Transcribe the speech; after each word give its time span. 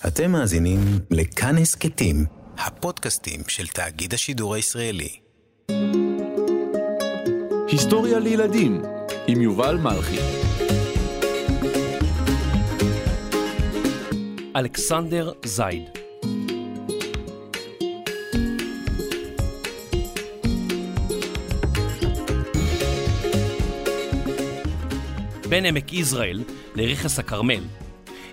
אתם 0.00 0.30
מאזינים 0.32 0.80
לכאן 1.10 1.58
הסכתים, 1.58 2.24
הפודקאסטים 2.58 3.40
של 3.48 3.66
תאגיד 3.66 4.14
השידור 4.14 4.54
הישראלי. 4.54 5.18
היסטוריה 7.68 8.18
לילדים 8.18 8.82
עם 9.26 9.40
יובל 9.40 9.76
מלכי. 9.76 10.18
אלכסנדר 14.56 15.32
זייד 15.44 15.82
בין 25.48 25.66
עמק 25.66 25.92
יזרעאל 25.92 26.44
לרכס 26.74 27.18
הכרמל 27.18 27.64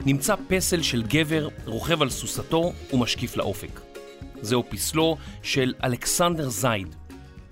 נמצא 0.05 0.35
פסל 0.47 0.81
של 0.81 1.03
גבר 1.03 1.47
רוכב 1.65 2.01
על 2.01 2.09
סוסתו 2.09 2.73
ומשקיף 2.93 3.37
לאופק. 3.37 3.81
זהו 4.41 4.63
פסלו 4.69 5.17
של 5.43 5.73
אלכסנדר 5.83 6.49
זייד, 6.49 6.95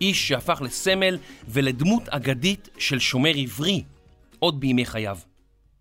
איש 0.02 0.28
שהפך 0.28 0.62
לסמל 0.62 1.18
ולדמות 1.48 2.10
אגדית 2.10 2.70
של 2.78 3.00
שומר 3.00 3.32
עברי 3.36 3.84
עוד 4.40 4.60
בימי 4.60 4.86
חייו. 4.86 5.18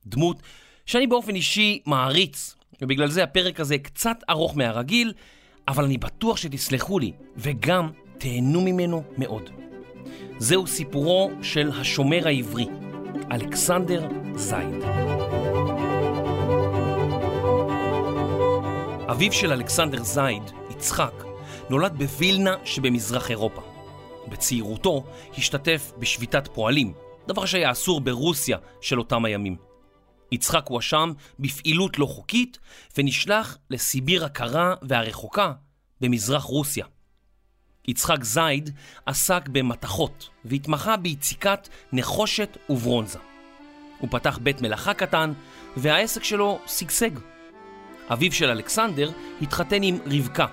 דמות 0.06 0.42
שאני 0.86 1.06
באופן 1.06 1.34
אישי 1.34 1.80
מעריץ, 1.86 2.54
ובגלל 2.82 3.08
זה 3.08 3.22
הפרק 3.22 3.60
הזה 3.60 3.78
קצת 3.78 4.16
ארוך 4.30 4.56
מהרגיל, 4.56 5.12
אבל 5.68 5.84
אני 5.84 5.98
בטוח 5.98 6.36
שתסלחו 6.36 6.98
לי, 6.98 7.12
וגם 7.36 7.90
תהנו 8.18 8.60
ממנו 8.60 9.02
מאוד. 9.18 9.50
זהו 10.38 10.66
סיפורו 10.66 11.30
של 11.42 11.70
השומר 11.80 12.28
העברי, 12.28 12.66
אלכסנדר 13.32 14.08
זייד. 14.36 15.17
אביו 19.10 19.32
של 19.32 19.52
אלכסנדר 19.52 20.02
זייד, 20.02 20.42
יצחק, 20.70 21.12
נולד 21.70 21.92
בווילנה 21.98 22.54
שבמזרח 22.64 23.30
אירופה. 23.30 23.62
בצעירותו 24.28 25.04
השתתף 25.38 25.92
בשביתת 25.98 26.48
פועלים, 26.54 26.92
דבר 27.28 27.46
שהיה 27.46 27.70
אסור 27.70 28.00
ברוסיה 28.00 28.58
של 28.80 28.98
אותם 28.98 29.24
הימים. 29.24 29.56
יצחק 30.32 30.66
הואשם 30.68 31.12
בפעילות 31.38 31.98
לא 31.98 32.06
חוקית 32.06 32.58
ונשלח 32.98 33.58
לסיביר 33.70 34.24
הקרה 34.24 34.74
והרחוקה 34.82 35.52
במזרח 36.00 36.42
רוסיה. 36.42 36.86
יצחק 37.88 38.24
זייד 38.24 38.70
עסק 39.06 39.48
במתכות 39.48 40.28
והתמחה 40.44 40.96
ביציקת 40.96 41.68
נחושת 41.92 42.56
וברונזה. 42.70 43.18
הוא 43.98 44.10
פתח 44.10 44.38
בית 44.42 44.62
מלאכה 44.62 44.94
קטן 44.94 45.32
והעסק 45.76 46.24
שלו 46.24 46.58
שגשג. 46.66 47.10
אביו 48.12 48.32
של 48.32 48.50
אלכסנדר 48.50 49.10
התחתן 49.42 49.82
עם 49.82 49.98
רבקה, 50.06 50.46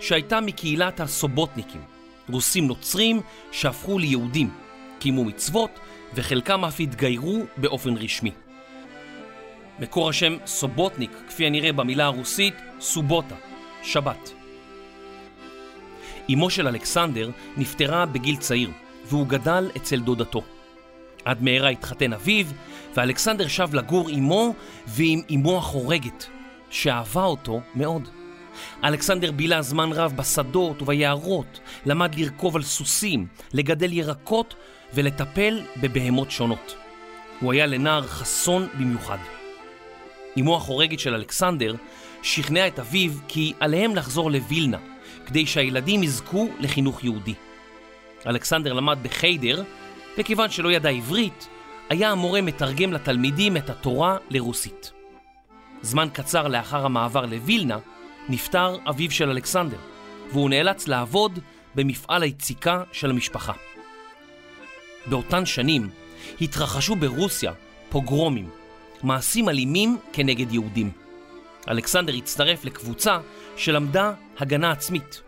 שהייתה 0.00 0.40
מקהילת 0.40 1.00
הסובוטניקים, 1.00 1.80
רוסים 2.28 2.66
נוצרים 2.66 3.20
שהפכו 3.52 3.98
ליהודים, 3.98 4.50
קיימו 4.98 5.24
מצוות 5.24 5.70
וחלקם 6.14 6.64
אף 6.64 6.80
התגיירו 6.80 7.42
באופן 7.56 7.96
רשמי. 7.96 8.30
מקור 9.80 10.08
השם 10.08 10.36
סובוטניק, 10.46 11.10
כפי 11.28 11.46
הנראה 11.46 11.72
במילה 11.72 12.04
הרוסית, 12.04 12.54
סובוטה, 12.80 13.34
שבת. 13.82 14.32
אמו 16.32 16.50
של 16.50 16.68
אלכסנדר 16.68 17.30
נפטרה 17.56 18.06
בגיל 18.06 18.36
צעיר, 18.36 18.70
והוא 19.04 19.26
גדל 19.26 19.70
אצל 19.76 20.00
דודתו. 20.00 20.42
עד 21.24 21.42
מהרה 21.42 21.68
התחתן 21.68 22.12
אביו, 22.12 22.46
ואלכסנדר 22.94 23.48
שב 23.48 23.74
לגור 23.74 24.08
עמו 24.08 24.54
ועם 24.86 25.20
אמו 25.34 25.58
החורגת, 25.58 26.26
שאהבה 26.70 27.24
אותו 27.24 27.60
מאוד. 27.74 28.08
אלכסנדר 28.84 29.32
בילה 29.32 29.62
זמן 29.62 29.92
רב 29.92 30.12
בשדות 30.16 30.82
וביערות, 30.82 31.60
למד 31.86 32.14
לרכוב 32.14 32.56
על 32.56 32.62
סוסים, 32.62 33.26
לגדל 33.52 33.92
ירקות 33.92 34.54
ולטפל 34.94 35.62
בבהמות 35.80 36.30
שונות. 36.30 36.76
הוא 37.40 37.52
היה 37.52 37.66
לנער 37.66 38.06
חסון 38.06 38.68
במיוחד. 38.74 39.18
אמו 40.40 40.56
החורגת 40.56 41.00
של 41.00 41.14
אלכסנדר 41.14 41.74
שכנעה 42.22 42.66
את 42.66 42.78
אביו 42.78 43.12
כי 43.28 43.52
עליהם 43.60 43.96
לחזור 43.96 44.30
לווילנה, 44.30 44.78
כדי 45.26 45.46
שהילדים 45.46 46.02
יזכו 46.02 46.48
לחינוך 46.60 47.04
יהודי. 47.04 47.34
אלכסנדר 48.26 48.72
למד 48.72 48.98
בחיידר, 49.02 49.62
וכיוון 50.18 50.50
שלא 50.50 50.72
ידע 50.72 50.88
עברית, 50.88 51.48
היה 51.88 52.10
המורה 52.10 52.42
מתרגם 52.42 52.92
לתלמידים 52.92 53.56
את 53.56 53.70
התורה 53.70 54.16
לרוסית. 54.30 54.95
זמן 55.86 56.08
קצר 56.12 56.48
לאחר 56.48 56.84
המעבר 56.84 57.26
לווילנה, 57.26 57.78
נפטר 58.28 58.76
אביו 58.88 59.10
של 59.10 59.30
אלכסנדר, 59.30 59.76
והוא 60.32 60.50
נאלץ 60.50 60.88
לעבוד 60.88 61.38
במפעל 61.74 62.22
היציקה 62.22 62.82
של 62.92 63.10
המשפחה. 63.10 63.52
באותן 65.06 65.46
שנים 65.46 65.90
התרחשו 66.40 66.96
ברוסיה 66.96 67.52
פוגרומים, 67.88 68.50
מעשים 69.02 69.48
אלימים 69.48 69.98
כנגד 70.12 70.52
יהודים. 70.52 70.90
אלכסנדר 71.68 72.14
הצטרף 72.14 72.64
לקבוצה 72.64 73.18
שלמדה 73.56 74.12
הגנה 74.38 74.70
עצמית. 74.70 75.22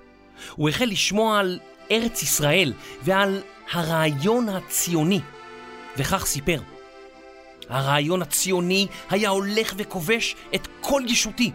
הוא 0.56 0.68
החל 0.68 0.84
לשמוע 0.84 1.38
על 1.38 1.58
ארץ 1.90 2.22
ישראל 2.22 2.72
ועל 3.02 3.42
הרעיון 3.72 4.48
הציוני, 4.48 5.20
וכך 5.96 6.26
סיפר: 6.26 6.60
הרעיון 7.68 8.22
הציוני 8.22 8.86
היה 9.10 9.28
הולך 9.28 9.74
וכובש 9.76 10.34
את 10.54 10.68
כל 10.80 11.02
ישותי. 11.06 11.52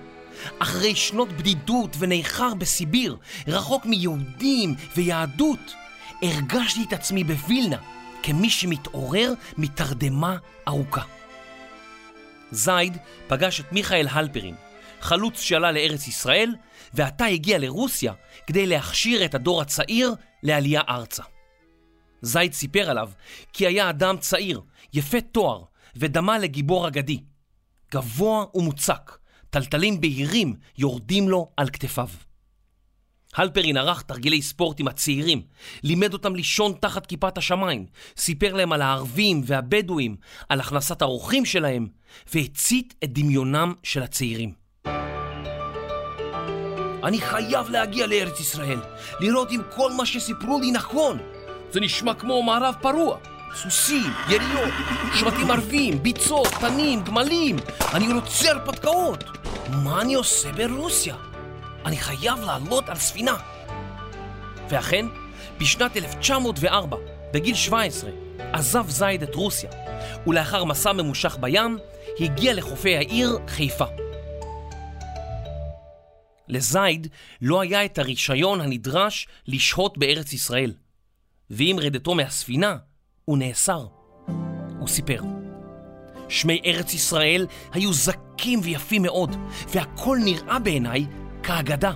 אחרי 0.59 0.95
שנות 0.95 1.29
בדידות 1.29 1.95
ונאחר 1.99 2.53
בסיביר, 2.53 3.17
רחוק 3.47 3.85
מיהודים 3.85 4.75
ויהדות, 4.95 5.73
הרגשתי 6.21 6.83
את 6.87 6.93
עצמי 6.93 7.23
בווילנה 7.23 7.77
כמי 8.23 8.49
שמתעורר 8.49 9.33
מתרדמה 9.57 10.37
ארוכה. 10.67 11.01
זייד 12.51 12.97
פגש 13.27 13.59
את 13.59 13.71
מיכאל 13.71 14.07
הלפרין, 14.11 14.55
חלוץ 15.01 15.41
שעלה 15.41 15.71
לארץ 15.71 16.07
ישראל, 16.07 16.55
ועתה 16.93 17.25
הגיע 17.25 17.57
לרוסיה 17.57 18.13
כדי 18.47 18.65
להכשיר 18.65 19.25
את 19.25 19.35
הדור 19.35 19.61
הצעיר 19.61 20.13
לעלייה 20.43 20.81
ארצה. 20.89 21.23
זייד 22.21 22.53
סיפר 22.53 22.89
עליו 22.89 23.09
כי 23.53 23.67
היה 23.67 23.89
אדם 23.89 24.17
צעיר, 24.17 24.61
יפה 24.93 25.21
תואר, 25.21 25.63
ודמה 25.95 26.39
לגיבור 26.39 26.87
אגדי. 26.87 27.19
גבוה 27.93 28.45
ומוצק, 28.55 29.17
טלטלים 29.49 30.01
בהירים 30.01 30.55
יורדים 30.77 31.29
לו 31.29 31.51
על 31.57 31.69
כתפיו. 31.69 32.07
הלפרין 33.35 33.77
ערך 33.77 34.01
תרגילי 34.01 34.41
ספורט 34.41 34.79
עם 34.79 34.87
הצעירים, 34.87 35.41
לימד 35.83 36.13
אותם 36.13 36.35
לישון 36.35 36.73
תחת 36.79 37.05
כיפת 37.05 37.37
השמיים, 37.37 37.85
סיפר 38.17 38.53
להם 38.53 38.71
על 38.73 38.81
הערבים 38.81 39.41
והבדואים, 39.45 40.15
על 40.49 40.59
הכנסת 40.59 41.01
האורחים 41.01 41.45
שלהם, 41.45 41.87
והצית 42.33 42.93
את 43.03 43.13
דמיונם 43.13 43.73
של 43.83 44.03
הצעירים. 44.03 44.53
אני 47.03 47.21
חייב 47.21 47.69
להגיע 47.69 48.07
לארץ 48.07 48.39
ישראל, 48.39 48.79
לראות 49.19 49.51
אם 49.51 49.61
כל 49.75 49.91
מה 49.93 50.05
שסיפרו 50.05 50.59
לי 50.59 50.71
נכון. 50.71 51.17
זה 51.71 51.79
נשמע 51.79 52.13
כמו 52.13 52.43
מערב 52.43 52.75
פרוע. 52.81 53.32
סוסים, 53.55 54.13
יריות, 54.29 54.73
שבטים 55.15 55.51
ערבים, 55.51 56.03
ביצות, 56.03 56.47
תנים, 56.47 57.03
גמלים. 57.03 57.55
אני 57.93 58.13
רוצה 58.13 58.51
הרפתקאות. 58.51 59.23
מה 59.69 60.01
אני 60.01 60.13
עושה 60.13 60.51
ברוסיה? 60.51 61.15
אני 61.85 61.97
חייב 61.97 62.39
לעלות 62.39 62.89
על 62.89 62.95
ספינה. 62.95 63.37
ואכן, 64.69 65.05
בשנת 65.59 65.97
1904, 65.97 66.97
בגיל 67.33 67.55
17, 67.55 68.09
עזב 68.53 68.89
זייד 68.89 69.23
את 69.23 69.35
רוסיה, 69.35 69.69
ולאחר 70.27 70.63
מסע 70.63 70.93
ממושך 70.93 71.37
בים, 71.39 71.77
הגיע 72.19 72.53
לחופי 72.53 72.97
העיר 72.97 73.39
חיפה. 73.47 73.85
לזייד 76.47 77.07
לא 77.41 77.61
היה 77.61 77.85
את 77.85 77.97
הרישיון 77.97 78.61
הנדרש 78.61 79.27
לשהות 79.47 79.97
בארץ 79.97 80.33
ישראל, 80.33 80.73
ועם 81.49 81.79
רדתו 81.79 82.15
מהספינה, 82.15 82.77
הוא 83.25 83.37
נאסר. 83.37 83.85
הוא 84.79 84.87
סיפר, 84.87 85.21
שמי 86.29 86.61
ארץ 86.65 86.93
ישראל 86.93 87.47
היו 87.73 87.93
זכים 87.93 88.59
ויפים 88.63 89.01
מאוד, 89.01 89.35
והכל 89.69 90.17
נראה 90.23 90.59
בעיניי 90.59 91.05
כאגדה. 91.43 91.91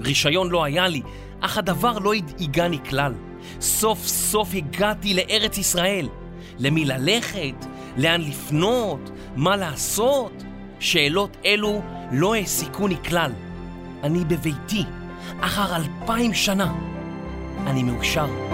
רישיון 0.00 0.50
לא 0.50 0.64
היה 0.64 0.88
לי, 0.88 1.02
אך 1.40 1.58
הדבר 1.58 1.98
לא 1.98 2.14
הדאיגני 2.14 2.78
כלל. 2.88 3.14
סוף 3.60 4.06
סוף 4.06 4.48
הגעתי 4.54 5.14
לארץ 5.14 5.58
ישראל. 5.58 6.08
למי 6.58 6.84
ללכת? 6.84 7.66
לאן 7.96 8.20
לפנות? 8.20 9.10
מה 9.36 9.56
לעשות? 9.56 10.42
שאלות 10.80 11.36
אלו 11.44 11.82
לא 12.12 12.34
העסיקוני 12.34 12.96
כלל. 13.08 13.32
אני 14.02 14.24
בביתי, 14.24 14.84
אחר 15.40 15.76
אלפיים 15.76 16.34
שנה. 16.34 16.72
אני 17.66 17.82
מאושר. 17.82 18.51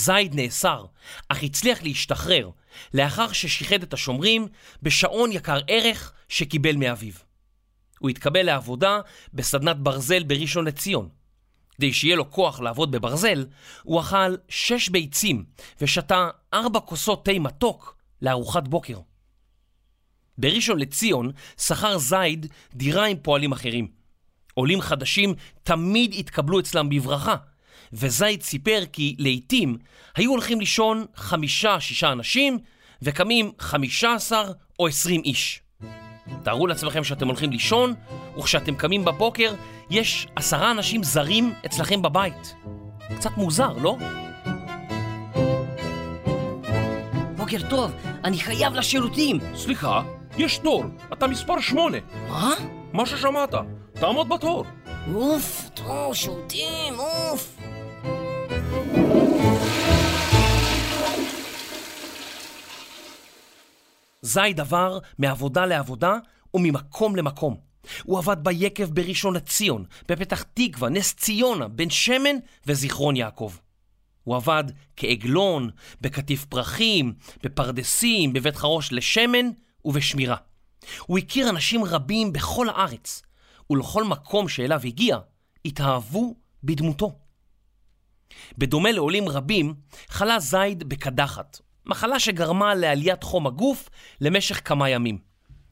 זייד 0.00 0.34
נאסר, 0.34 0.84
אך 1.28 1.42
הצליח 1.42 1.82
להשתחרר 1.82 2.50
לאחר 2.94 3.32
ששיחד 3.32 3.82
את 3.82 3.92
השומרים 3.92 4.48
בשעון 4.82 5.32
יקר 5.32 5.58
ערך 5.68 6.12
שקיבל 6.28 6.76
מאביו. 6.76 7.12
הוא 7.98 8.10
התקבל 8.10 8.42
לעבודה 8.42 9.00
בסדנת 9.34 9.76
ברזל 9.76 10.22
בראשון 10.22 10.64
לציון. 10.64 11.08
כדי 11.74 11.92
שיהיה 11.92 12.16
לו 12.16 12.30
כוח 12.30 12.60
לעבוד 12.60 12.90
בברזל, 12.90 13.46
הוא 13.82 14.00
אכל 14.00 14.36
שש 14.48 14.88
ביצים 14.88 15.44
ושתה 15.80 16.28
ארבע 16.54 16.80
כוסות 16.80 17.24
תה 17.24 17.38
מתוק 17.38 17.96
לארוחת 18.22 18.68
בוקר. 18.68 18.98
בראשון 20.38 20.78
לציון 20.78 21.32
שכר 21.60 21.98
זייד 21.98 22.46
דירה 22.74 23.06
עם 23.06 23.16
פועלים 23.22 23.52
אחרים. 23.52 23.88
עולים 24.54 24.80
חדשים 24.80 25.34
תמיד 25.62 26.14
התקבלו 26.18 26.60
אצלם 26.60 26.88
בברכה, 26.88 27.36
וזייד 27.92 28.42
סיפר 28.42 28.82
כי 28.92 29.16
לעיתים 29.18 29.76
היו 30.16 30.30
הולכים 30.30 30.60
לישון 30.60 31.04
חמישה-שישה 31.16 32.12
אנשים 32.12 32.58
וקמים 33.02 33.52
חמישה 33.58 34.14
עשר 34.14 34.52
או 34.78 34.86
עשרים 34.86 35.22
איש. 35.24 35.62
תארו 36.42 36.66
לעצמכם 36.66 37.04
שאתם 37.04 37.26
הולכים 37.26 37.50
לישון, 37.50 37.94
וכשאתם 38.38 38.74
קמים 38.74 39.04
בבוקר, 39.04 39.54
יש 39.90 40.26
עשרה 40.36 40.70
אנשים 40.70 41.02
זרים 41.02 41.52
אצלכם 41.66 42.02
בבית. 42.02 42.54
קצת 43.16 43.36
מוזר, 43.36 43.72
לא? 43.72 43.96
בוקר 47.36 47.58
טוב, 47.70 47.92
אני 48.24 48.38
חייב 48.38 48.74
לשירותים. 48.74 49.38
סליחה, 49.54 50.02
יש 50.38 50.58
תור, 50.58 50.84
אתה 51.12 51.26
מספר 51.26 51.60
שמונה. 51.60 51.98
מה? 52.28 52.54
מה 52.92 53.06
ששמעת, 53.06 53.54
תעמוד 53.92 54.28
בתור. 54.28 54.64
אוף, 55.14 55.70
טוב, 55.74 56.14
שירותים, 56.14 56.94
אוף. 56.98 57.56
זייד 64.22 64.60
עבר 64.60 64.98
מעבודה 65.18 65.66
לעבודה 65.66 66.14
וממקום 66.54 67.16
למקום. 67.16 67.56
הוא 68.02 68.18
עבד 68.18 68.36
ביקב 68.44 68.84
בראשון 68.84 69.34
לציון, 69.34 69.84
בפתח 70.08 70.44
תקווה, 70.54 70.88
נס 70.88 71.14
ציונה, 71.14 71.68
בן 71.68 71.90
שמן 71.90 72.36
וזיכרון 72.66 73.16
יעקב. 73.16 73.52
הוא 74.24 74.36
עבד 74.36 74.64
כעגלון, 74.96 75.70
בקטיף 76.00 76.44
פרחים, 76.44 77.14
בפרדסים, 77.42 78.32
בבית 78.32 78.56
חרוש 78.56 78.92
לשמן 78.92 79.46
ובשמירה. 79.84 80.36
הוא 81.06 81.18
הכיר 81.18 81.50
אנשים 81.50 81.84
רבים 81.84 82.32
בכל 82.32 82.68
הארץ, 82.68 83.22
ולכל 83.70 84.04
מקום 84.04 84.48
שאליו 84.48 84.80
הגיע, 84.84 85.18
התאהבו 85.64 86.34
בדמותו. 86.64 87.18
בדומה 88.58 88.92
לעולים 88.92 89.28
רבים, 89.28 89.74
חלה 90.08 90.38
זייד 90.38 90.88
בקדחת, 90.88 91.60
מחלה 91.90 92.20
שגרמה 92.20 92.74
לעליית 92.74 93.22
חום 93.22 93.46
הגוף 93.46 93.88
למשך 94.20 94.60
כמה 94.64 94.88
ימים. 94.90 95.18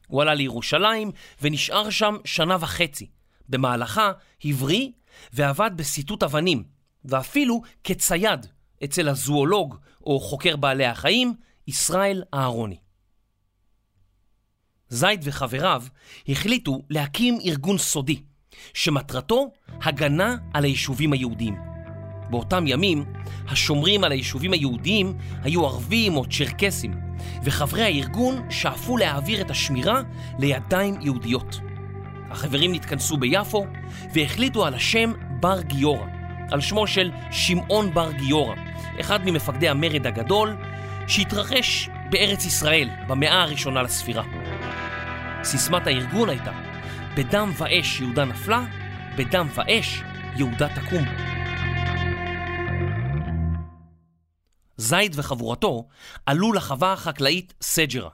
הוא 0.07 0.21
עלה 0.21 0.33
לירושלים 0.33 1.11
ונשאר 1.41 1.89
שם 1.89 2.15
שנה 2.25 2.57
וחצי. 2.59 3.09
במהלכה 3.49 4.11
הבריא 4.45 4.89
ועבד 5.33 5.71
בסיטוט 5.75 6.23
אבנים, 6.23 6.63
ואפילו 7.05 7.61
כצייד 7.83 8.47
אצל 8.83 9.09
הזואולוג 9.09 9.75
או 10.03 10.19
חוקר 10.19 10.55
בעלי 10.55 10.85
החיים, 10.85 11.33
ישראל 11.67 12.23
אהרוני. 12.33 12.77
זייד 14.89 15.21
וחבריו 15.23 15.83
החליטו 16.27 16.81
להקים 16.89 17.37
ארגון 17.45 17.77
סודי, 17.77 18.21
שמטרתו 18.73 19.51
הגנה 19.67 20.35
על 20.53 20.63
היישובים 20.63 21.13
היהודיים. 21.13 21.78
באותם 22.29 22.63
ימים, 22.67 23.05
השומרים 23.47 24.03
על 24.03 24.11
היישובים 24.11 24.53
היהודיים 24.53 25.13
היו 25.43 25.65
ערבים 25.65 26.17
או 26.17 26.25
צ'רקסים, 26.25 26.93
וחברי 27.43 27.83
הארגון 27.83 28.41
שאפו 28.49 28.97
להעביר 28.97 29.41
את 29.41 29.51
השמירה 29.51 30.01
לידיים 30.39 30.95
יהודיות. 31.01 31.59
החברים 32.31 32.73
נתכנסו 32.73 33.17
ביפו 33.17 33.65
והחליטו 34.13 34.65
על 34.65 34.73
השם 34.73 35.13
בר 35.39 35.61
גיורא, 35.61 36.05
על 36.51 36.61
שמו 36.61 36.87
של 36.87 37.11
שמעון 37.31 37.93
בר 37.93 38.11
גיורא, 38.11 38.55
אחד 38.99 39.19
ממפקדי 39.25 39.69
המרד 39.69 40.07
הגדול 40.07 40.57
שהתרחש 41.07 41.89
בארץ 42.09 42.45
ישראל 42.45 42.89
במאה 43.07 43.41
הראשונה 43.41 43.81
לספירה. 43.81 44.23
סיסמת 45.43 45.87
הארגון 45.87 46.29
הייתה, 46.29 46.51
בדם 47.15 47.51
ואש 47.57 48.01
יהודה 48.01 48.25
נפלה, 48.25 48.65
בדם 49.17 49.47
ואש 49.55 50.01
יהודה 50.35 50.67
תקום. 50.67 51.38
זייד 54.79 55.13
וחבורתו 55.15 55.87
עלו 56.25 56.53
לחווה 56.53 56.93
החקלאית 56.93 57.53
סג'רה, 57.61 58.09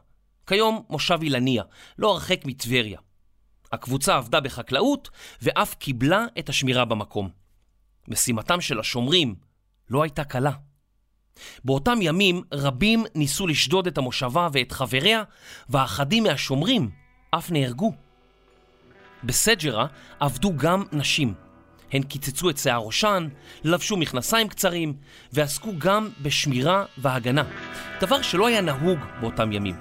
כיום 0.48 0.84
מושב 0.90 1.20
אילניה, 1.22 1.64
לא 1.98 2.12
הרחק 2.12 2.46
מטבריה. 2.46 3.00
הקבוצה 3.72 4.16
עבדה 4.16 4.40
בחקלאות 4.40 5.10
ואף 5.42 5.76
קיבלה 5.76 6.26
את 6.40 6.50
השמירה 6.50 6.86
במקום. 6.86 7.30
משימתם 8.08 8.62
של 8.62 8.80
השומרים 8.80 9.36
לא 9.90 10.04
הייתה 10.04 10.24
קלה. 10.24 10.52
באותם 11.66 12.00
ימים 12.02 12.42
רבים 12.54 13.06
ניסו 13.16 13.48
לשדוד 13.48 13.88
את 13.88 13.98
המושבה 13.98 14.48
ואת 14.52 14.72
חבריה, 14.72 15.24
ואחדים 15.70 16.24
מהשומרים 16.24 16.90
אף 17.32 17.52
נהרגו. 17.52 17.94
בסג'רה 19.24 19.88
עבדו 20.20 20.54
גם 20.58 20.84
נשים. 20.92 21.45
הן 21.96 22.04
קיצצו 22.04 22.50
את 22.50 22.58
שיער 22.58 22.82
ראשן, 22.86 23.28
לבשו 23.64 23.98
מכנסיים 23.98 24.48
קצרים, 24.48 24.94
ועסקו 25.34 25.72
גם 25.78 26.10
בשמירה 26.22 26.86
והגנה, 26.98 27.44
דבר 28.02 28.22
שלא 28.22 28.48
היה 28.48 28.62
נהוג 28.62 29.00
באותם 29.22 29.52
ימים. 29.52 29.76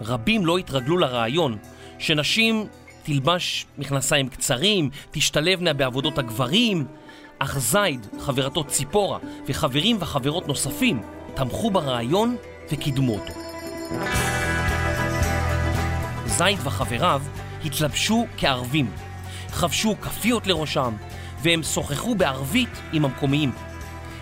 רבים 0.00 0.46
לא 0.46 0.58
התרגלו 0.58 0.98
לרעיון 0.98 1.58
שנשים 1.98 2.66
תלבש 3.02 3.66
מכנסיים 3.78 4.28
קצרים, 4.28 4.90
תשתלבנה 5.10 5.72
בעבודות 5.72 6.18
הגברים, 6.18 6.86
אך 7.38 7.58
זייד, 7.58 8.06
חברתו 8.18 8.64
ציפורה 8.64 9.18
וחברים 9.46 9.96
וחברות 10.00 10.48
נוספים 10.48 11.02
תמכו 11.34 11.70
ברעיון 11.70 12.36
וקידמו 12.70 13.18
אותו. 13.18 13.32
זייד 16.26 16.58
וחבריו 16.64 17.22
התלבשו 17.64 18.26
כערבים, 18.36 18.90
חבשו 19.48 19.96
כפיות 20.00 20.46
לראשם, 20.46 20.94
והם 21.42 21.62
שוחחו 21.62 22.14
בערבית 22.14 22.82
עם 22.92 23.04
המקומיים. 23.04 23.52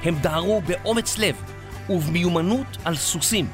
הם 0.02 0.14
דהרו 0.20 0.60
באומץ 0.60 1.18
לב 1.18 1.36
ובמיומנות 1.90 2.66
על 2.84 2.96
סוסים, 2.96 3.48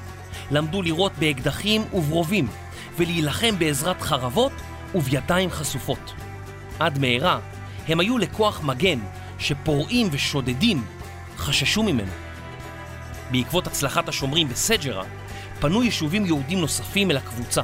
למדו 0.51 0.83
לירות 0.83 1.13
באקדחים 1.19 1.85
וברובים, 1.93 2.49
ולהילחם 2.97 3.59
בעזרת 3.59 4.03
חרבות 4.03 4.53
ובידיים 4.95 5.51
חשופות. 5.51 6.15
עד 6.79 6.99
מהרה 6.99 7.39
הם 7.89 8.01
היו 8.01 8.19
לכוח 8.19 8.63
מגן 8.65 8.99
שפורעים 9.39 10.09
ושודדים 10.11 10.85
חששו 11.37 11.83
ממנו. 11.83 12.13
בעקבות 13.31 13.67
הצלחת 13.67 14.09
השומרים 14.09 14.49
בסג'רה, 14.49 15.05
פנו 15.61 15.83
יישובים 15.83 16.27
יהודים 16.27 16.61
נוספים 16.61 17.11
אל 17.11 17.17
הקבוצה, 17.17 17.63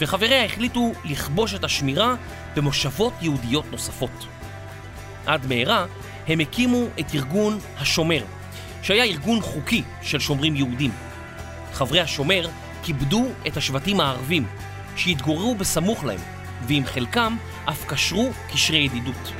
וחבריה 0.00 0.44
החליטו 0.44 0.92
לכבוש 1.04 1.54
את 1.54 1.64
השמירה 1.64 2.14
במושבות 2.56 3.12
יהודיות 3.20 3.64
נוספות. 3.72 4.26
עד 5.26 5.46
מהרה 5.46 5.86
הם 6.28 6.40
הקימו 6.40 6.86
את 7.00 7.14
ארגון 7.14 7.58
השומר, 7.78 8.24
שהיה 8.82 9.04
ארגון 9.04 9.40
חוקי 9.40 9.82
של 10.02 10.18
שומרים 10.18 10.56
יהודים. 10.56 10.90
חברי 11.72 12.00
השומר 12.00 12.48
כיבדו 12.82 13.26
את 13.46 13.56
השבטים 13.56 14.00
הערבים, 14.00 14.46
שהתגוררו 14.96 15.54
בסמוך 15.54 16.04
להם, 16.04 16.20
ועם 16.66 16.84
חלקם 16.84 17.36
אף 17.64 17.84
קשרו 17.86 18.30
קשרי 18.52 18.78
ידידות. 18.78 19.32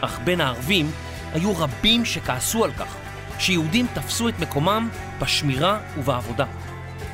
אך 0.00 0.18
בין 0.24 0.40
הערבים 0.40 0.90
היו 1.32 1.58
רבים 1.58 2.04
שכעסו 2.04 2.64
על 2.64 2.72
כך 2.72 2.96
שיהודים 3.38 3.86
תפסו 3.94 4.28
את 4.28 4.38
מקומם 4.38 4.88
בשמירה 5.20 5.78
ובעבודה. 5.98 6.44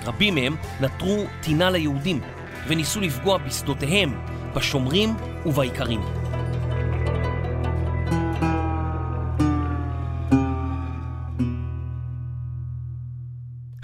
רבים 0.05 0.35
מהם 0.35 0.57
נטרו 0.81 1.25
טינה 1.41 1.71
ליהודים 1.71 2.21
וניסו 2.67 3.01
לפגוע 3.01 3.39
בשדותיהם, 3.39 4.21
בשומרים 4.55 5.17
ובאיכרים. 5.47 6.26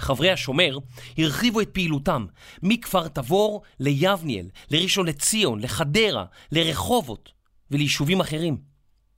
חברי 0.03 0.31
השומר 0.31 0.77
הרחיבו 1.17 1.61
את 1.61 1.69
פעילותם 1.69 2.25
מכפר 2.63 3.07
תבור 3.07 3.61
ליבניאל, 3.79 4.49
לראשון 4.71 5.07
לציון, 5.07 5.59
לחדרה, 5.59 6.25
לרחובות 6.51 7.31
וליישובים 7.71 8.21
אחרים. 8.21 8.57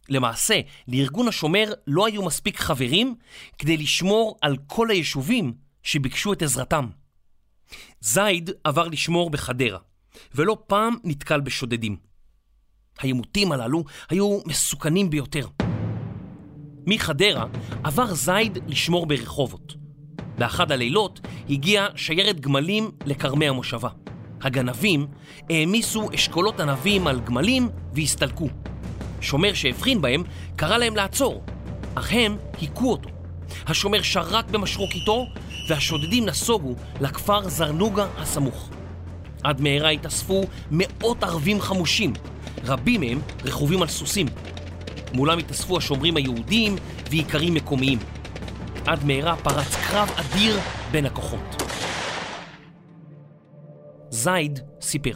למעשה, 0.09 0.59
לארגון 0.87 1.27
השומר 1.27 1.73
לא 1.87 2.05
היו 2.07 2.23
מספיק 2.23 2.59
חברים 2.59 3.15
כדי 3.57 3.77
לשמור 3.77 4.37
על 4.41 4.57
כל 4.67 4.91
היישובים 4.91 5.53
שביקשו 5.83 6.33
את 6.33 6.41
עזרתם. 6.41 6.87
זייד 8.01 8.49
עבר 8.63 8.87
לשמור 8.87 9.29
בחדרה, 9.29 9.79
ולא 10.35 10.57
פעם 10.67 10.95
נתקל 11.03 11.41
בשודדים. 11.41 11.97
העימותים 12.99 13.51
הללו 13.51 13.83
היו 14.09 14.39
מסוכנים 14.45 15.09
ביותר. 15.09 15.47
מחדרה 16.85 17.45
עבר 17.83 18.13
זייד 18.13 18.57
לשמור 18.67 19.05
ברחובות. 19.05 19.84
באחד 20.37 20.71
הלילות 20.71 21.19
הגיעה 21.49 21.87
שיירת 21.95 22.39
גמלים 22.39 22.91
לכרמי 23.05 23.47
המושבה. 23.47 23.89
הגנבים 24.41 25.07
העמיסו 25.49 26.09
אשכולות 26.15 26.59
ענבים 26.59 27.07
על 27.07 27.19
גמלים 27.19 27.69
והסתלקו. 27.93 28.47
שומר 29.21 29.53
שהבחין 29.53 30.01
בהם 30.01 30.23
קרא 30.55 30.77
להם 30.77 30.95
לעצור, 30.95 31.43
אך 31.95 32.11
הם 32.11 32.37
היכו 32.61 32.91
אותו. 32.91 33.09
השומר 33.67 34.01
שרק 34.01 34.49
במשרוקיתו 34.49 35.27
והשודדים 35.67 36.25
נסוגו 36.25 36.75
לכפר 37.01 37.49
זרנוגה 37.49 38.07
הסמוך. 38.17 38.69
עד 39.43 39.61
מהרה 39.61 39.89
התאספו 39.89 40.43
מאות 40.71 41.23
ערבים 41.23 41.61
חמושים, 41.61 42.13
רבים 42.65 43.01
מהם 43.01 43.21
רכובים 43.45 43.81
על 43.81 43.87
סוסים. 43.87 44.27
מולם 45.13 45.37
התאספו 45.37 45.77
השומרים 45.77 46.17
היהודים 46.17 46.75
ואיכרים 47.09 47.53
מקומיים. 47.53 47.99
עד 48.85 49.03
מהרה 49.03 49.35
פרץ 49.35 49.75
קרב 49.75 50.09
אדיר 50.15 50.59
בין 50.91 51.05
הכוחות. 51.05 51.63
זייד 54.09 54.59
סיפר. 54.81 55.11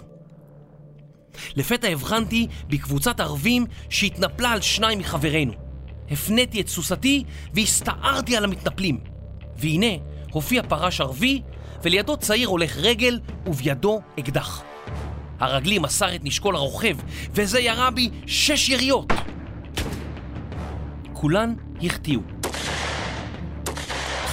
לפתע 1.55 1.87
הבחנתי 1.87 2.47
בקבוצת 2.67 3.19
ערבים 3.19 3.65
שהתנפלה 3.89 4.51
על 4.51 4.61
שניים 4.61 4.99
מחברינו. 4.99 5.53
הפניתי 6.11 6.61
את 6.61 6.67
סוסתי 6.67 7.23
והסתערתי 7.53 8.37
על 8.37 8.43
המתנפלים. 8.43 8.99
והנה 9.57 9.93
הופיע 10.31 10.61
פרש 10.63 11.01
ערבי 11.01 11.41
ולידו 11.83 12.17
צעיר 12.17 12.47
הולך 12.47 12.77
רגל 12.77 13.19
ובידו 13.45 14.01
אקדח. 14.19 14.63
הרגלי 15.39 15.79
מסר 15.79 16.15
את 16.15 16.23
נשקו 16.23 16.51
לרוכב 16.51 16.97
וזה 17.31 17.59
ירה 17.59 17.91
בי 17.91 18.09
שש 18.25 18.69
יריות. 18.69 19.13
כולן 21.13 21.53
החטיאו. 21.83 22.38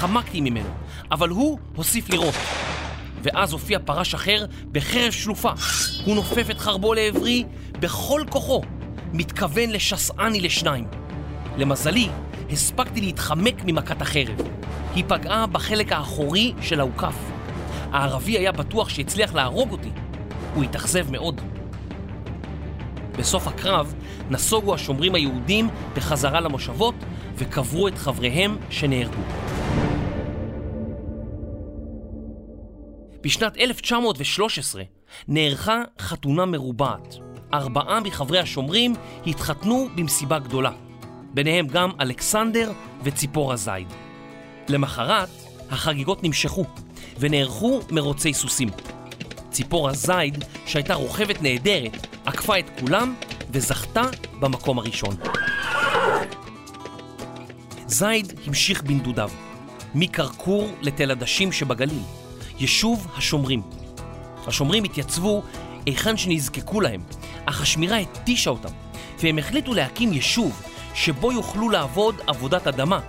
חמקתי 0.06 0.40
ממנו, 0.40 0.68
אבל 1.10 1.28
הוא 1.28 1.58
הוסיף 1.76 2.10
לירות. 2.10 2.34
ואז 3.22 3.52
הופיע 3.52 3.78
פרש 3.84 4.14
אחר 4.14 4.44
בחרב 4.72 5.12
שלופה. 5.12 5.50
הוא 6.04 6.14
נופף 6.14 6.50
את 6.50 6.58
חרבו 6.58 6.94
לעברי 6.94 7.44
בכל 7.80 8.22
כוחו, 8.30 8.62
מתכוון 9.12 9.70
לשסעני 9.70 10.40
לשניים. 10.40 10.86
למזלי, 11.56 12.08
הספקתי 12.50 13.00
להתחמק 13.00 13.54
ממכת 13.64 14.02
החרב. 14.02 14.36
היא 14.94 15.04
פגעה 15.08 15.46
בחלק 15.46 15.92
האחורי 15.92 16.52
של 16.60 16.80
האוכף. 16.80 17.16
הערבי 17.92 18.38
היה 18.38 18.52
בטוח 18.52 18.88
שהצליח 18.88 19.34
להרוג 19.34 19.72
אותי. 19.72 19.90
הוא 20.54 20.64
התאכזב 20.64 21.10
מאוד. 21.10 21.40
בסוף 23.18 23.48
הקרב 23.48 23.94
נסוגו 24.30 24.74
השומרים 24.74 25.14
היהודים 25.14 25.68
בחזרה 25.96 26.40
למושבות 26.40 26.94
וקברו 27.36 27.88
את 27.88 27.98
חבריהם 27.98 28.56
שנהרגו. 28.70 29.55
בשנת 33.26 33.56
1913 33.56 34.82
נערכה 35.28 35.82
חתונה 36.00 36.44
מרובעת. 36.44 37.16
ארבעה 37.54 38.00
מחברי 38.00 38.38
השומרים 38.38 38.94
התחתנו 39.26 39.88
במסיבה 39.94 40.38
גדולה. 40.38 40.70
ביניהם 41.34 41.66
גם 41.66 41.90
אלכסנדר 42.00 42.72
וציפורה 43.02 43.56
זייד. 43.56 43.88
למחרת 44.68 45.28
החגיגות 45.70 46.22
נמשכו 46.22 46.64
ונערכו 47.18 47.80
מרוצי 47.90 48.34
סוסים. 48.34 48.68
ציפורה 49.50 49.92
זייד, 49.92 50.44
שהייתה 50.66 50.94
רוכבת 50.94 51.42
נהדרת, 51.42 52.06
עקפה 52.26 52.58
את 52.58 52.80
כולם 52.80 53.14
וזכתה 53.50 54.02
במקום 54.40 54.78
הראשון. 54.78 55.16
זייד 57.86 58.32
המשיך 58.46 58.82
בנדודיו, 58.82 59.30
מכרכור 59.94 60.68
לתל 60.82 61.10
עדשים 61.10 61.52
שבגליל, 61.52 62.02
יישוב 62.58 63.06
השומרים. 63.16 63.62
השומרים 64.46 64.84
התייצבו 64.84 65.42
היכן 65.86 66.16
שנזקקו 66.16 66.80
להם, 66.80 67.02
אך 67.46 67.60
השמירה 67.60 67.96
התישה 67.96 68.50
אותם, 68.50 68.68
והם 69.22 69.38
החליטו 69.38 69.74
להקים 69.74 70.12
יישוב 70.12 70.62
שבו 70.94 71.32
יוכלו 71.32 71.70
לעבוד 71.70 72.14
עבודת 72.26 72.66
אדמה, 72.66 73.00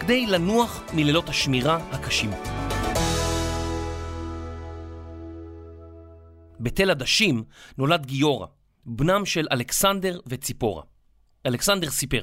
כדי 0.00 0.26
לנוח 0.26 0.82
מלילות 0.94 1.28
השמירה 1.28 1.78
הקשים. 1.92 2.30
בתל 6.60 6.90
עדשים 6.90 7.44
נולד 7.78 8.06
גיורא, 8.06 8.46
בנם 8.86 9.26
של 9.26 9.46
אלכסנדר 9.52 10.20
וציפורה. 10.26 10.82
אלכסנדר 11.46 11.90
סיפר, 11.90 12.22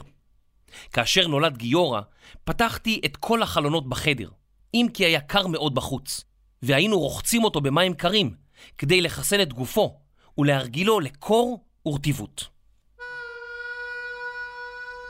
כאשר 0.93 1.27
נולד 1.27 1.57
גיורא, 1.57 2.01
פתחתי 2.43 3.01
את 3.05 3.17
כל 3.17 3.43
החלונות 3.43 3.89
בחדר, 3.89 4.29
אם 4.73 4.87
כי 4.93 5.05
היה 5.05 5.21
קר 5.21 5.47
מאוד 5.47 5.75
בחוץ, 5.75 6.28
והיינו 6.63 6.99
רוחצים 6.99 7.43
אותו 7.43 7.61
במים 7.61 7.93
קרים, 7.93 8.33
כדי 8.77 9.01
לחסן 9.01 9.41
את 9.41 9.53
גופו 9.53 9.97
ולהרגילו 10.37 10.99
לקור 10.99 11.63
ורטיבות. 11.85 12.47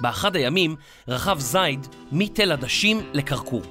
באחד 0.01 0.35
הימים 0.35 0.75
רכב 1.07 1.39
זייד 1.39 1.87
מתל 2.11 2.51
עדשים 2.51 3.01
לכרכור. 3.13 3.61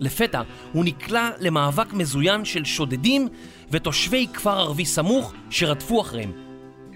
לפתע 0.00 0.42
הוא 0.72 0.84
נקלע 0.84 1.30
למאבק 1.38 1.92
מזוין 1.92 2.44
של 2.44 2.64
שודדים 2.64 3.28
ותושבי 3.70 4.26
כפר 4.34 4.58
ערבי 4.58 4.86
סמוך 4.86 5.34
שרדפו 5.50 6.00
אחריהם. 6.00 6.32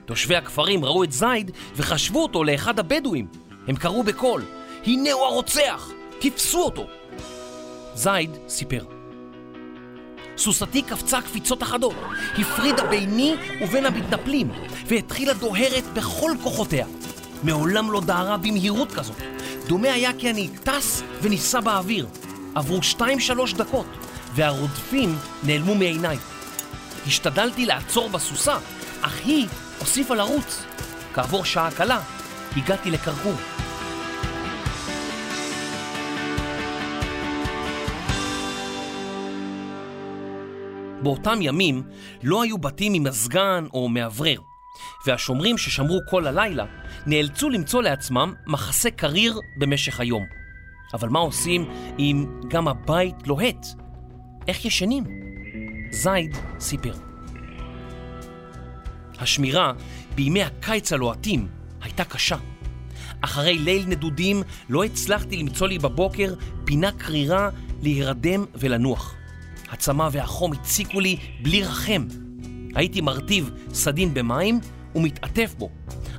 תושבי 0.04 0.36
הכפרים 0.36 0.84
ראו 0.84 1.04
את 1.04 1.12
זייד 1.12 1.50
וחשבו 1.76 2.22
אותו 2.22 2.44
לאחד 2.44 2.78
הבדואים. 2.78 3.28
הם 3.68 3.76
קראו 3.76 4.02
בקול, 4.02 4.44
הנה 4.86 5.12
הוא 5.12 5.24
הרוצח! 5.24 5.90
תפסו 6.20 6.62
אותו! 6.62 6.86
זייד 7.94 8.30
סיפר. 8.48 8.95
סוסתי 10.38 10.82
קפצה 10.82 11.20
קפיצות 11.20 11.62
אחדות, 11.62 11.94
הפרידה 12.38 12.84
ביני 12.84 13.34
ובין 13.62 13.86
המתנפלים, 13.86 14.48
והתחילה 14.86 15.34
דוהרת 15.34 15.84
בכל 15.94 16.32
כוחותיה. 16.42 16.86
מעולם 17.42 17.90
לא 17.90 18.00
דהרה 18.00 18.36
במהירות 18.36 18.92
כזאת. 18.92 19.16
דומה 19.66 19.92
היה 19.92 20.10
כי 20.18 20.30
אני 20.30 20.48
טס 20.48 21.02
וניסע 21.22 21.60
באוויר. 21.60 22.06
עברו 22.54 22.82
שתיים 22.82 23.20
שלוש 23.20 23.54
דקות, 23.54 23.86
והרודפים 24.34 25.18
נעלמו 25.42 25.74
מעיניי. 25.74 26.18
השתדלתי 27.06 27.66
לעצור 27.66 28.08
בסוסה, 28.08 28.56
אך 29.00 29.20
היא 29.24 29.46
הוסיפה 29.78 30.14
לרוץ. 30.14 30.62
כעבור 31.14 31.44
שעה 31.44 31.70
קלה, 31.70 32.00
הגעתי 32.56 32.90
לקרקור. 32.90 33.55
באותם 41.02 41.38
ימים 41.42 41.82
לא 42.22 42.42
היו 42.42 42.58
בתים 42.58 42.94
עם 42.94 43.04
מזגן 43.04 43.64
או 43.74 43.88
מאוורר, 43.88 44.40
והשומרים 45.06 45.58
ששמרו 45.58 45.98
כל 46.10 46.26
הלילה 46.26 46.64
נאלצו 47.06 47.50
למצוא 47.50 47.82
לעצמם 47.82 48.34
מחסה 48.46 48.90
קריר 48.90 49.40
במשך 49.56 50.00
היום. 50.00 50.24
אבל 50.94 51.08
מה 51.08 51.18
עושים 51.18 51.70
אם 51.98 52.26
גם 52.48 52.68
הבית 52.68 53.26
לוהט? 53.26 53.66
איך 54.48 54.64
ישנים? 54.64 55.04
זייד 55.90 56.36
סיפר. 56.60 56.94
השמירה 59.18 59.72
בימי 60.14 60.42
הקיץ 60.42 60.92
הלוהטים 60.92 61.48
הייתה 61.82 62.04
קשה. 62.04 62.36
אחרי 63.20 63.58
ליל 63.58 63.86
נדודים 63.86 64.42
לא 64.68 64.84
הצלחתי 64.84 65.36
למצוא 65.36 65.68
לי 65.68 65.78
בבוקר 65.78 66.34
פינה 66.64 66.92
קרירה 66.92 67.50
להירדם 67.82 68.44
ולנוח. 68.54 69.14
הצמא 69.70 70.08
והחום 70.12 70.52
הציקו 70.52 71.00
לי 71.00 71.16
בלי 71.42 71.62
רחם. 71.62 72.06
הייתי 72.74 73.00
מרטיב 73.00 73.50
סדין 73.72 74.14
במים 74.14 74.60
ומתעטף 74.94 75.54
בו, 75.58 75.70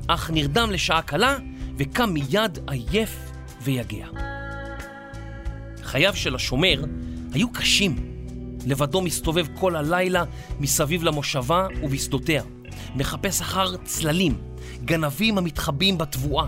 אך 0.07 0.31
נרדם 0.33 0.71
לשעה 0.71 1.01
קלה 1.01 1.37
וקם 1.77 2.09
מיד 2.09 2.59
עייף 2.67 3.19
ויגע. 3.61 4.07
חייו 5.83 6.15
של 6.15 6.35
השומר 6.35 6.83
היו 7.33 7.51
קשים. 7.53 7.95
לבדו 8.65 9.01
מסתובב 9.01 9.45
כל 9.53 9.75
הלילה 9.75 10.23
מסביב 10.59 11.03
למושבה 11.03 11.67
ובשדותיה. 11.83 12.43
מחפש 12.95 13.41
אחר 13.41 13.77
צללים, 13.77 14.37
גנבים 14.85 15.37
המתחבאים 15.37 15.97
בתבואה, 15.97 16.45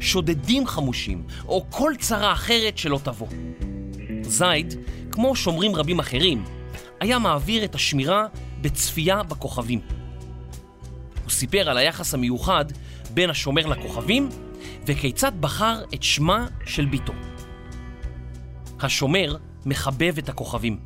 שודדים 0.00 0.66
חמושים, 0.66 1.22
או 1.46 1.66
כל 1.70 1.92
צרה 1.98 2.32
אחרת 2.32 2.78
שלא 2.78 3.00
תבוא. 3.02 3.28
זייד, 4.22 4.74
כמו 5.12 5.36
שומרים 5.36 5.76
רבים 5.76 5.98
אחרים, 5.98 6.44
היה 7.00 7.18
מעביר 7.18 7.64
את 7.64 7.74
השמירה 7.74 8.26
בצפייה 8.60 9.22
בכוכבים. 9.22 9.80
הוא 11.22 11.30
סיפר 11.30 11.70
על 11.70 11.78
היחס 11.78 12.14
המיוחד 12.14 12.64
בין 13.10 13.30
השומר 13.30 13.66
לכוכבים, 13.66 14.28
וכיצד 14.86 15.32
בחר 15.40 15.82
את 15.94 16.02
שמה 16.02 16.46
של 16.66 16.84
ביתו. 16.86 17.12
השומר 18.80 19.36
מחבב 19.66 20.18
את 20.18 20.28
הכוכבים. 20.28 20.80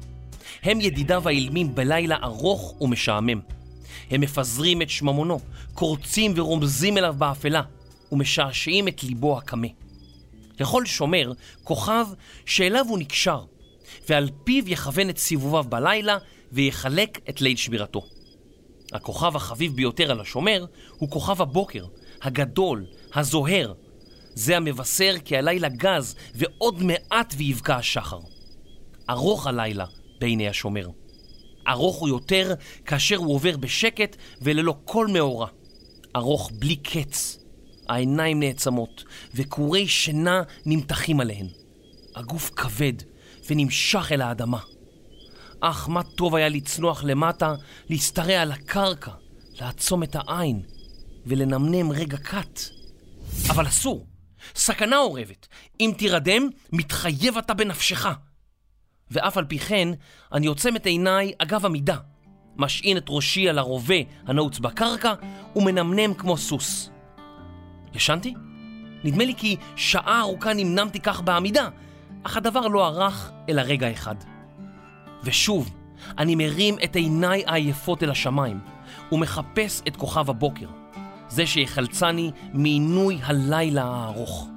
הם 0.62 0.80
ידידיו 0.80 1.28
האילמים 1.28 1.74
בלילה 1.74 2.16
ארוך 2.22 2.82
ומשעמם. 2.82 3.40
הם 4.10 4.20
מפזרים 4.20 4.82
את 4.82 4.90
שממונו, 4.90 5.40
קורצים 5.74 6.32
ורומזים 6.36 6.98
אליו 6.98 7.14
באפלה, 7.18 7.62
ומשעשעים 8.12 8.88
את 8.88 9.04
ליבו 9.04 9.38
הקמה. 9.38 9.68
לכל 10.60 10.86
שומר 10.86 11.32
כוכב 11.64 12.06
שאליו 12.46 12.86
הוא 12.88 12.98
נקשר, 12.98 13.44
ועל 14.08 14.28
פיו 14.44 14.68
יכוון 14.68 15.10
את 15.10 15.18
סיבוביו 15.18 15.64
בלילה 15.68 16.18
ויחלק 16.52 17.20
את 17.28 17.40
ליל 17.40 17.56
שמירתו. 17.56 18.02
הכוכב 18.92 19.36
החביב 19.36 19.76
ביותר 19.76 20.10
על 20.10 20.20
השומר 20.20 20.66
הוא 20.98 21.10
כוכב 21.10 21.42
הבוקר, 21.42 21.84
הגדול, 22.22 22.86
הזוהר. 23.14 23.72
זה 24.34 24.56
המבשר 24.56 25.14
כי 25.24 25.36
הלילה 25.36 25.68
גז 25.68 26.14
ועוד 26.34 26.82
מעט 26.82 27.34
ויבקע 27.36 27.76
השחר. 27.76 28.18
ארוך 29.10 29.46
הלילה 29.46 29.84
בעיני 30.20 30.48
השומר. 30.48 30.88
ארוך 31.68 31.96
הוא 31.96 32.08
יותר 32.08 32.54
כאשר 32.84 33.16
הוא 33.16 33.34
עובר 33.34 33.56
בשקט 33.56 34.16
וללא 34.42 34.74
כל 34.84 35.06
מאורע. 35.06 35.46
ארוך 36.16 36.50
בלי 36.54 36.76
קץ. 36.76 37.38
העיניים 37.88 38.40
נעצמות 38.40 39.04
וכורי 39.34 39.88
שינה 39.88 40.42
נמתחים 40.66 41.20
עליהן. 41.20 41.46
הגוף 42.14 42.50
כבד 42.56 42.92
ונמשך 43.52 44.12
אל 44.12 44.22
האדמה. 44.22 44.58
אך 45.60 45.88
מה 45.88 46.02
טוב 46.02 46.34
היה 46.34 46.48
לצנוח 46.48 47.04
למטה, 47.04 47.54
להשתרע 47.88 48.42
על 48.42 48.52
הקרקע, 48.52 49.10
לעצום 49.60 50.02
את 50.02 50.16
העין 50.16 50.62
ולנמנם 51.26 51.92
רגע 51.92 52.16
קט. 52.16 52.60
אבל 53.50 53.66
אסור, 53.66 54.06
סכנה 54.54 54.98
אורבת. 54.98 55.48
אם 55.80 55.92
תירדם, 55.98 56.48
מתחייב 56.72 57.38
אתה 57.38 57.54
בנפשך. 57.54 58.06
ואף 59.10 59.36
על 59.36 59.44
פי 59.44 59.58
כן, 59.58 59.88
אני 60.32 60.46
עוצם 60.46 60.76
את 60.76 60.86
עיניי 60.86 61.32
אגב 61.38 61.66
עמידה, 61.66 61.96
משעין 62.56 62.96
את 62.96 63.06
ראשי 63.08 63.48
על 63.48 63.58
הרובה 63.58 63.94
הנעוץ 64.26 64.58
בקרקע 64.58 65.14
ומנמנם 65.56 66.14
כמו 66.14 66.36
סוס. 66.36 66.90
ישנתי? 67.94 68.34
נדמה 69.04 69.24
לי 69.24 69.34
כי 69.36 69.56
שעה 69.76 70.20
ארוכה 70.20 70.52
נמנמתי 70.52 71.00
כך 71.00 71.20
בעמידה, 71.20 71.68
אך 72.22 72.36
הדבר 72.36 72.68
לא 72.68 72.86
ארך 72.86 73.32
אלא 73.48 73.62
רגע 73.62 73.92
אחד. 73.92 74.14
ושוב, 75.24 75.70
אני 76.18 76.34
מרים 76.34 76.76
את 76.84 76.96
עיניי 76.96 77.42
העייפות 77.46 78.02
אל 78.02 78.10
השמיים 78.10 78.60
ומחפש 79.12 79.82
את 79.88 79.96
כוכב 79.96 80.30
הבוקר, 80.30 80.66
זה 81.28 81.46
שיחלצני 81.46 82.30
מעינוי 82.52 83.18
הלילה 83.22 83.84
הארוך. 83.84 84.48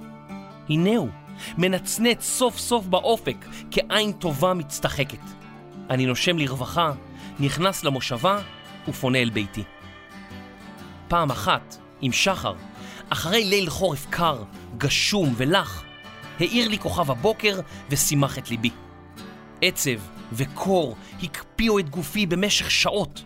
הנה 0.70 0.98
הוא, 0.98 1.10
מנצנץ 1.58 2.24
סוף 2.24 2.58
סוף 2.58 2.86
באופק 2.86 3.46
כעין 3.72 4.12
טובה 4.12 4.54
מצטחקת. 4.54 5.24
אני 5.90 6.06
נושם 6.06 6.38
לרווחה, 6.38 6.92
נכנס 7.40 7.84
למושבה 7.84 8.40
ופונה 8.88 9.18
אל 9.18 9.30
ביתי. 9.30 9.64
פעם 11.08 11.32
אחת, 11.32 11.78
עם 12.02 12.12
שחר, 12.12 12.54
אחרי 13.10 13.46
ליל 13.46 13.70
חורף 13.70 14.06
קר, 14.10 14.44
גשום 14.78 15.34
ולח, 15.38 15.85
האיר 16.40 16.68
לי 16.68 16.80
כוכב 16.80 17.12
הבוקר 17.12 17.60
ושימח 17.90 18.38
את 18.38 18.50
ליבי. 18.50 18.70
עצב 19.62 20.00
וקור 20.34 20.96
הקפיאו 21.24 21.80
את 21.80 21.90
גופי 21.90 22.26
במשך 22.26 22.72
שעות. 22.72 23.24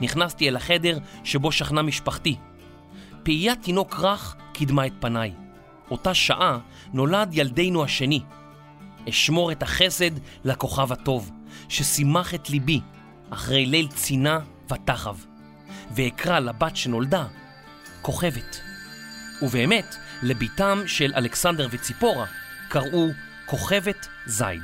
נכנסתי 0.00 0.48
אל 0.48 0.56
החדר 0.56 0.98
שבו 1.24 1.52
שכנה 1.52 1.82
משפחתי. 1.82 2.36
פעיית 3.22 3.62
תינוק 3.62 3.94
רך 3.98 4.36
קידמה 4.52 4.86
את 4.86 4.92
פניי. 5.00 5.32
אותה 5.90 6.14
שעה 6.14 6.58
נולד 6.92 7.30
ילדנו 7.32 7.84
השני. 7.84 8.20
אשמור 9.08 9.52
את 9.52 9.62
החסד 9.62 10.10
לכוכב 10.44 10.92
הטוב, 10.92 11.30
ששימח 11.68 12.34
את 12.34 12.50
ליבי 12.50 12.80
אחרי 13.30 13.66
ליל 13.66 13.88
צינה 13.88 14.38
ותחב, 14.72 15.16
ואקרא 15.90 16.38
לבת 16.38 16.76
שנולדה 16.76 17.26
כוכבת. 18.02 18.60
ובאמת, 19.42 19.96
לביתם 20.22 20.82
של 20.86 21.12
אלכסנדר 21.16 21.68
וציפורה 21.70 22.26
קראו 22.68 23.08
כוכבת 23.46 24.08
זייד. 24.26 24.62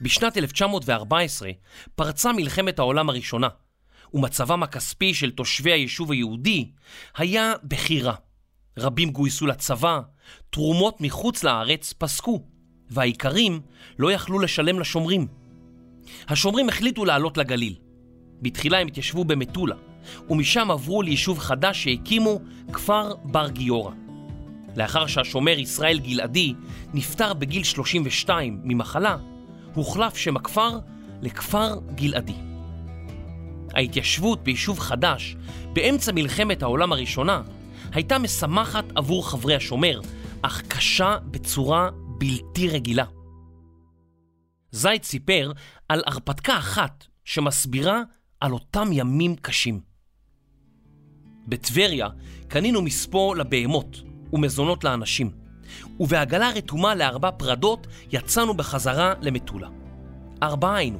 בשנת 0.00 0.36
1914 0.36 1.50
פרצה 1.94 2.32
מלחמת 2.32 2.78
העולם 2.78 3.08
הראשונה, 3.08 3.48
ומצבם 4.14 4.62
הכספי 4.62 5.14
של 5.14 5.30
תושבי 5.30 5.72
היישוב 5.72 6.12
היהודי 6.12 6.70
היה 7.16 7.52
בכי 7.64 8.02
רע. 8.02 8.14
רבים 8.78 9.10
גויסו 9.10 9.46
לצבא, 9.46 10.00
תרומות 10.50 11.00
מחוץ 11.00 11.44
לארץ 11.44 11.92
פסקו, 11.98 12.46
והאיכרים 12.90 13.60
לא 13.98 14.12
יכלו 14.12 14.38
לשלם 14.38 14.80
לשומרים. 14.80 15.26
השומרים 16.28 16.68
החליטו 16.68 17.04
לעלות 17.04 17.36
לגליל. 17.36 17.74
בתחילה 18.42 18.78
הם 18.78 18.86
התיישבו 18.86 19.24
במטולה, 19.24 19.76
ומשם 20.30 20.70
עברו 20.70 21.02
ליישוב 21.02 21.38
חדש 21.38 21.84
שהקימו, 21.84 22.40
כפר 22.72 23.14
בר 23.24 23.48
גיורא. 23.48 23.92
לאחר 24.76 25.06
שהשומר 25.06 25.58
ישראל 25.58 25.98
גלעדי 25.98 26.54
נפטר 26.94 27.34
בגיל 27.34 27.62
32 27.62 28.60
ממחלה, 28.64 29.16
הוחלף 29.74 30.16
שם 30.16 30.36
הכפר 30.36 30.78
לכפר 31.22 31.78
גלעדי. 31.94 32.34
ההתיישבות 33.74 34.44
ביישוב 34.44 34.78
חדש 34.78 35.36
באמצע 35.72 36.12
מלחמת 36.12 36.62
העולם 36.62 36.92
הראשונה 36.92 37.42
הייתה 37.92 38.18
משמחת 38.18 38.84
עבור 38.94 39.30
חברי 39.30 39.54
השומר, 39.54 40.00
אך 40.42 40.62
קשה 40.68 41.18
בצורה 41.24 41.90
בלתי 42.18 42.68
רגילה. 42.68 43.04
זייד 44.70 45.04
סיפר 45.04 45.52
על 45.88 46.02
הרפתקה 46.06 46.58
אחת 46.58 47.06
שמסבירה 47.24 48.02
על 48.40 48.52
אותם 48.52 48.88
ימים 48.92 49.36
קשים. 49.36 49.95
בטבריה 51.48 52.08
קנינו 52.48 52.82
מספוא 52.82 53.36
לבהמות 53.36 54.02
ומזונות 54.32 54.84
לאנשים, 54.84 55.30
ובעגלה 56.00 56.50
רתומה 56.50 56.94
לארבע 56.94 57.30
פרדות 57.30 57.86
יצאנו 58.12 58.54
בחזרה 58.54 59.14
למטולה. 59.20 59.68
ארבעה 60.42 60.76
היינו. 60.76 60.98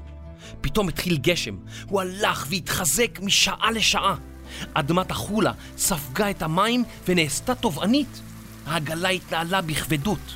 פתאום 0.60 0.88
התחיל 0.88 1.16
גשם, 1.16 1.56
הוא 1.86 2.00
הלך 2.00 2.46
והתחזק 2.50 3.20
משעה 3.22 3.70
לשעה. 3.70 4.14
אדמת 4.74 5.10
החולה 5.10 5.52
ספגה 5.76 6.30
את 6.30 6.42
המים 6.42 6.84
ונעשתה 7.08 7.54
טובענית. 7.54 8.20
העגלה 8.66 9.08
התנהלה 9.08 9.60
בכבדות. 9.60 10.34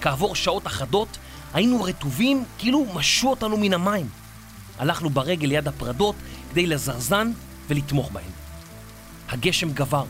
כעבור 0.00 0.34
שעות 0.34 0.66
אחדות 0.66 1.18
היינו 1.54 1.82
רטובים 1.82 2.44
כאילו 2.58 2.86
משו 2.94 3.28
אותנו 3.28 3.56
מן 3.56 3.72
המים. 3.72 4.08
הלכנו 4.78 5.10
ברגל 5.10 5.48
ליד 5.48 5.68
הפרדות 5.68 6.14
כדי 6.50 6.66
לזרזן 6.66 7.32
ולתמוך 7.68 8.10
בהן. 8.10 8.45
הגשם 9.28 9.72
גבר, 9.72 10.04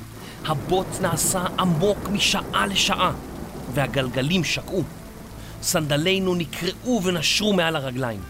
הבוץ 0.47 1.01
נעשה 1.01 1.45
עמוק 1.59 2.09
משעה 2.09 2.67
לשעה, 2.67 3.13
והגלגלים 3.75 4.45
שקעו. 4.45 4.83
סנדלינו 5.63 6.35
נקרעו 6.35 7.03
ונשרו 7.05 7.53
מעל 7.53 7.77
הרגליים. 7.77 8.21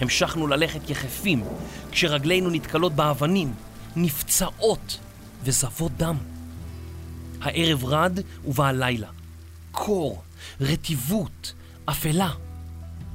המשכנו 0.00 0.46
ללכת 0.46 0.90
יחפים, 0.90 1.44
כשרגלינו 1.90 2.50
נתקלות 2.50 2.92
באבנים, 2.92 3.54
נפצעות 3.96 4.98
וזבות 5.44 5.92
דם. 5.96 6.16
הערב 7.40 7.84
רד 7.84 8.18
ובא 8.44 8.64
הלילה. 8.64 9.08
קור, 9.72 10.22
רטיבות, 10.60 11.52
אפלה. 11.86 12.30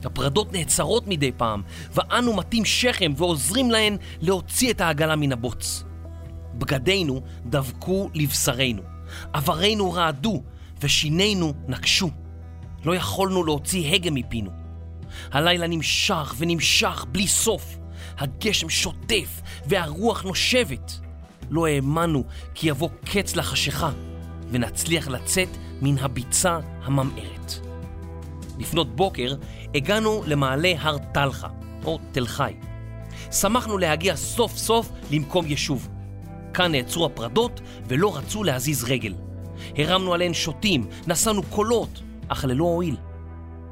הפרדות 0.04 0.54
נעצרות 0.54 1.08
מדי 1.08 1.32
פעם, 1.38 1.62
ואנו 1.94 2.34
מטים 2.34 2.66
שכם 2.66 3.14
ועוזרים 3.18 3.72
להן 3.72 3.98
להוציא 4.22 4.72
את 4.72 4.82
העגלה 4.82 5.16
מן 5.16 5.32
הבוץ. 5.32 5.84
בגדינו 6.60 7.22
דבקו 7.46 8.10
לבשרנו, 8.14 8.82
עברנו 9.34 9.92
רעדו 9.92 10.44
ושינינו 10.82 11.54
נקשו. 11.68 12.10
לא 12.86 12.96
יכולנו 12.96 13.44
להוציא 13.44 13.94
הגה 13.94 14.12
מפינו. 14.12 14.52
הלילה 15.32 15.68
נמשך 15.68 16.36
ונמשך 16.38 17.06
בלי 17.12 17.28
סוף. 17.28 17.78
הגשם 18.18 18.70
שוטף 18.70 19.42
והרוח 19.66 20.24
נושבת. 20.24 21.00
לא 21.50 21.68
האמנו 21.68 22.24
כי 22.56 22.70
יבוא 22.70 22.90
קץ 23.06 23.36
לחשיכה 23.36 23.92
ונצליח 24.52 25.08
לצאת 25.08 25.50
מן 25.82 25.98
הביצה 25.98 26.60
הממארת. 26.84 27.54
לפנות 28.60 28.96
בוקר 28.96 29.36
הגענו 29.76 30.24
למעלה 30.28 30.74
הר 30.80 30.98
טלחה, 31.14 31.48
או 31.86 32.00
תל 32.12 32.28
חי. 32.28 32.54
שמחנו 33.32 33.78
להגיע 33.78 34.16
סוף 34.16 34.58
סוף 34.58 34.92
למקום 35.12 35.46
יישוב. 35.46 35.90
כאן 36.60 36.72
נעצרו 36.72 37.06
הפרדות 37.06 37.62
ולא 37.88 38.18
רצו 38.18 38.44
להזיז 38.44 38.84
רגל. 38.84 39.14
הרמנו 39.78 40.14
עליהן 40.14 40.34
שוטים, 40.34 40.88
נשאנו 41.08 41.44
קולות, 41.44 42.02
אך 42.28 42.46
ללא 42.46 42.64
הועיל. 42.64 42.96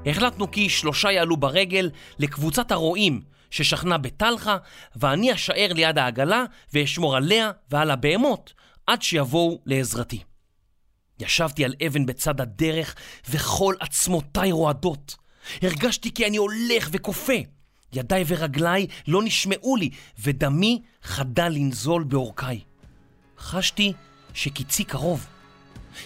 החלטנו 0.06 0.52
כי 0.52 0.70
שלושה 0.70 1.12
יעלו 1.12 1.38
ברגל 1.38 1.90
לקבוצת 2.20 2.72
הרועים 2.72 3.22
ששכנה 3.52 3.98
בטלחה, 3.98 4.58
ואני 4.96 5.34
אשאר 5.34 5.74
ליד 5.74 5.98
העגלה 5.98 6.44
ואשמור 6.74 7.16
עליה 7.16 7.52
ועל 7.72 7.92
הבהמות 7.92 8.54
עד 8.88 9.02
שיבואו 9.02 9.60
לעזרתי. 9.66 10.20
ישבתי 11.20 11.66
על 11.66 11.74
אבן 11.88 12.06
בצד 12.06 12.42
הדרך 12.42 12.96
וכל 13.30 13.76
עצמותיי 13.80 14.52
רועדות. 14.52 15.16
הרגשתי 15.62 16.14
כי 16.14 16.28
אני 16.28 16.38
הולך 16.38 16.90
וכופה. 16.92 17.38
ידיי 17.94 18.24
ורגליי 18.28 18.88
לא 19.08 19.24
נשמעו 19.24 19.76
לי, 19.76 19.90
ודמי 20.20 20.82
חדל 21.02 21.50
לנזול 21.50 22.04
בעורקיי. 22.04 22.67
חשתי 23.40 23.94
שקיצי 24.34 24.84
קרוב. 24.84 25.26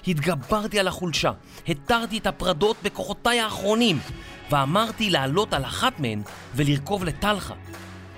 התגברתי 0.08 0.80
על 0.80 0.88
החולשה, 0.88 1.32
התרתי 1.68 2.18
את 2.18 2.28
הפרדות 2.28 2.78
בכוחותיי 2.84 3.40
האחרונים, 3.40 4.00
ואמרתי 4.52 5.10
לעלות 5.10 5.54
על 5.54 5.66
אחת 5.66 6.00
מהן 6.00 6.22
ולרכוב 6.56 7.04
לטלחה. 7.04 7.54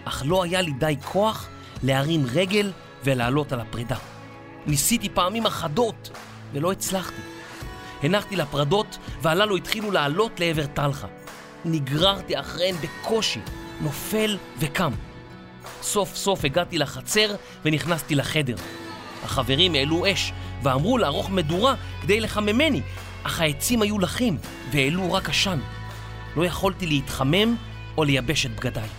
אך 0.05 0.23
לא 0.25 0.43
היה 0.43 0.61
לי 0.61 0.71
די 0.71 0.95
כוח 1.03 1.49
להרים 1.83 2.25
רגל 2.33 2.71
ולעלות 3.03 3.51
על 3.51 3.59
הפרידה. 3.59 3.95
ניסיתי 4.65 5.09
פעמים 5.09 5.45
אחדות 5.45 6.09
ולא 6.53 6.71
הצלחתי. 6.71 7.21
הנחתי 8.03 8.35
לפרדות 8.35 8.97
והללו 9.21 9.55
התחילו 9.55 9.91
לעלות 9.91 10.39
לעבר 10.39 10.65
טלחה. 10.65 11.07
נגררתי 11.65 12.39
אחריהן 12.39 12.75
בקושי, 12.75 13.39
נופל 13.81 14.37
וקם. 14.57 14.91
סוף 15.81 16.15
סוף 16.15 16.45
הגעתי 16.45 16.77
לחצר 16.77 17.35
ונכנסתי 17.65 18.15
לחדר. 18.15 18.55
החברים 19.23 19.75
העלו 19.75 20.11
אש 20.11 20.31
ואמרו 20.63 20.97
לערוך 20.97 21.29
מדורה 21.29 21.75
כדי 22.01 22.19
לחממני, 22.19 22.81
אך 23.23 23.41
העצים 23.41 23.81
היו 23.81 23.99
לחים 23.99 24.37
והעלו 24.71 25.13
רק 25.13 25.29
עשן. 25.29 25.59
לא 26.35 26.45
יכולתי 26.45 26.85
להתחמם 26.85 27.55
או 27.97 28.03
לייבש 28.03 28.45
את 28.45 28.55
בגדיי. 28.55 28.89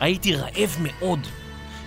הייתי 0.00 0.34
רעב 0.34 0.76
מאוד. 0.80 1.26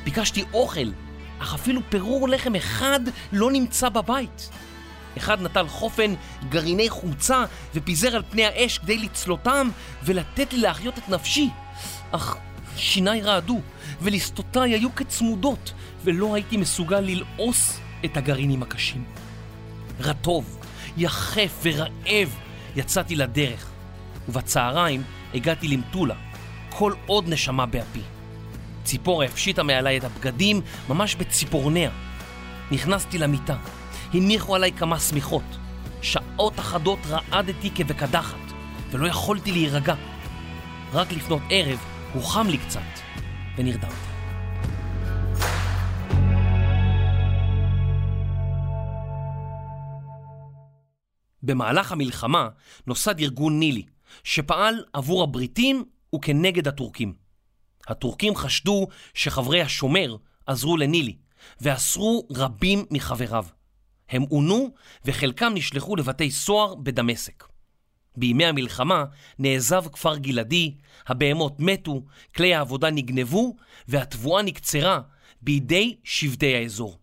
ביקשתי 0.04 0.44
אוכל, 0.54 0.92
אך 1.40 1.54
אפילו 1.54 1.82
פירור 1.90 2.30
לחם 2.30 2.56
אחד 2.56 3.00
לא 3.32 3.52
נמצא 3.52 3.90
בבית. 3.90 4.50
אחד 5.18 5.42
נטל 5.42 5.68
חופן 5.68 6.14
גרעיני 6.50 6.90
חומצה 6.90 7.44
ופיזר 7.76 8.16
על 8.16 8.24
פני 8.30 8.46
האש 8.46 8.78
כדי 8.78 8.98
לצלותם 8.98 9.70
ולתת 10.04 10.54
לי 10.54 10.60
להחיות 10.60 10.98
את 10.98 11.10
נפשי. 11.10 11.50
אך 12.12 12.36
שיניי 12.78 13.22
רעדו 13.22 13.62
ולסטותיי 14.02 14.72
היו 14.72 14.96
כצמודות 14.96 15.74
ולא 16.04 16.36
הייתי 16.36 16.58
מסוגל 16.58 17.00
ללעוס 17.00 17.80
את 18.06 18.18
הגרעינים 18.18 18.64
הקשים. 18.64 19.04
רטוב, 20.00 20.58
יחף 20.98 21.60
ורעב 21.64 22.36
יצאתי 22.76 23.16
לדרך, 23.16 23.70
ובצהריים 24.30 25.04
הגעתי 25.34 25.68
למטולה, 25.68 26.16
כל 26.70 26.94
עוד 27.06 27.30
נשמה 27.30 27.66
באפי. 27.66 28.02
ציפורה 28.84 29.26
הפשיטה 29.26 29.64
מעליי 29.64 29.98
את 29.98 30.04
הבגדים 30.04 30.62
ממש 30.90 31.16
בציפורניה. 31.16 31.90
נכנסתי 32.72 33.18
למיטה, 33.18 33.58
הניחו 34.14 34.56
עליי 34.56 34.72
כמה 34.72 35.00
שמיכות. 35.00 35.44
שעות 36.02 36.60
אחדות 36.60 37.00
רעדתי 37.10 37.70
כבקדחת, 37.76 38.38
ולא 38.92 39.08
יכולתי 39.08 39.52
להירגע. 39.52 39.96
רק 40.94 41.12
לפנות 41.12 41.42
ערב 41.50 41.80
הוחם 42.14 42.48
לי 42.48 42.58
קצת, 42.58 42.80
ונרדמתי. 43.58 43.96
במהלך 51.44 51.92
המלחמה 51.92 52.50
נוסד 52.88 53.20
ארגון 53.20 53.60
נילי, 53.60 53.84
שפעל 54.24 54.84
עבור 54.94 55.24
הבריטים 55.24 55.86
וכנגד 56.16 56.68
הטורקים. 56.68 57.14
הטורקים 57.88 58.36
חשדו 58.36 58.88
שחברי 59.14 59.62
השומר 59.62 60.16
עזרו 60.46 60.78
לנילי, 60.78 61.18
ואסרו 61.62 62.28
רבים 62.32 62.86
מחבריו. 62.92 63.46
הם 64.10 64.22
עונו 64.22 64.70
וחלקם 65.06 65.52
נשלחו 65.56 65.96
לבתי 65.96 66.32
סוהר 66.32 66.76
בדמשק. 66.76 67.51
בימי 68.18 68.46
המלחמה 68.46 69.06
נעזב 69.40 69.84
כפר 69.92 70.18
גלעדי, 70.18 70.76
הבהמות 71.08 71.60
מתו, 71.60 72.02
כלי 72.36 72.56
העבודה 72.56 72.90
נגנבו 72.90 73.56
והתבואה 73.88 74.42
נקצרה 74.42 75.02
בידי 75.42 75.96
שבטי 76.04 76.56
האזור. 76.56 76.98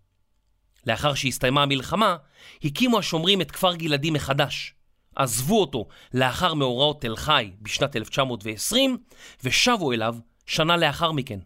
לאחר 0.87 1.14
שהסתיימה 1.14 1.62
המלחמה, 1.62 2.16
הקימו 2.64 2.99
השומרים 2.99 3.40
את 3.40 3.51
כפר 3.51 3.75
גלעדי 3.75 4.11
מחדש. 4.11 4.75
עזבו 5.16 5.61
אותו 5.61 5.87
לאחר 6.14 6.55
מאורעות 6.55 7.01
תל 7.01 7.16
חי 7.16 7.51
בשנת 7.62 7.97
1920 7.97 8.99
ושבו 9.44 9.92
אליו 9.92 10.16
שנה 10.47 10.77
לאחר 10.77 11.12
מכן. 11.12 11.38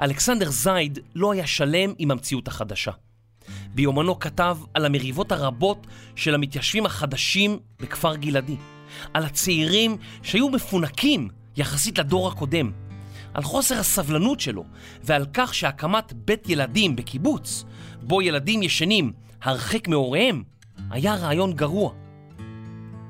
אלכסנדר 0.00 0.50
זייד 0.50 0.98
לא 1.14 1.32
היה 1.32 1.46
שלם 1.46 1.94
עם 1.98 2.10
המציאות 2.10 2.48
החדשה. 2.48 2.92
ביומנו 3.74 4.18
כתב 4.18 4.58
על 4.74 4.86
המריבות 4.86 5.32
הרבות 5.32 5.86
של 6.16 6.34
המתיישבים 6.34 6.86
החדשים 6.86 7.58
בכפר 7.80 8.16
גלעדי, 8.16 8.56
על 9.14 9.24
הצעירים 9.24 9.96
שהיו 10.22 10.48
מפונקים 10.48 11.28
יחסית 11.56 11.98
לדור 11.98 12.28
הקודם, 12.28 12.70
על 13.34 13.42
חוסר 13.42 13.78
הסבלנות 13.78 14.40
שלו 14.40 14.64
ועל 15.04 15.26
כך 15.34 15.54
שהקמת 15.54 16.12
בית 16.12 16.48
ילדים 16.48 16.96
בקיבוץ, 16.96 17.64
בו 18.02 18.22
ילדים 18.22 18.62
ישנים 18.62 19.12
הרחק 19.42 19.88
מהוריהם, 19.88 20.42
היה 20.90 21.14
רעיון 21.14 21.52
גרוע. 21.52 21.92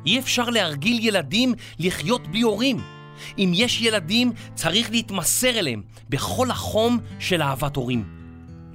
אי 0.07 0.19
אפשר 0.19 0.51
להרגיל 0.51 1.07
ילדים 1.07 1.55
לחיות 1.79 2.27
בלי 2.27 2.41
הורים. 2.41 2.81
אם 3.39 3.53
יש 3.55 3.81
ילדים, 3.81 4.33
צריך 4.55 4.91
להתמסר 4.91 5.59
אליהם 5.59 5.83
בכל 6.09 6.51
החום 6.51 6.99
של 7.19 7.43
אהבת 7.43 7.77
הורים. 7.77 8.16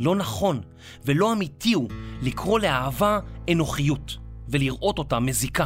לא 0.02 0.16
נכון 0.16 0.62
ולא 1.06 1.34
אמיתי 1.34 1.74
הוא 1.74 1.90
לקרוא 2.22 2.60
לאהבה 2.60 3.20
אנוכיות 3.52 4.18
ולראות 4.48 4.98
אותה 4.98 5.20
מזיקה. 5.20 5.66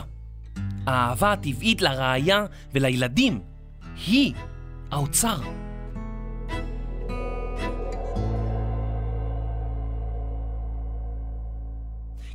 האהבה 0.88 1.32
הטבעית 1.32 1.82
לראיה 1.82 2.46
ולילדים 2.74 3.42
היא 4.08 4.34
האוצר. 4.92 5.38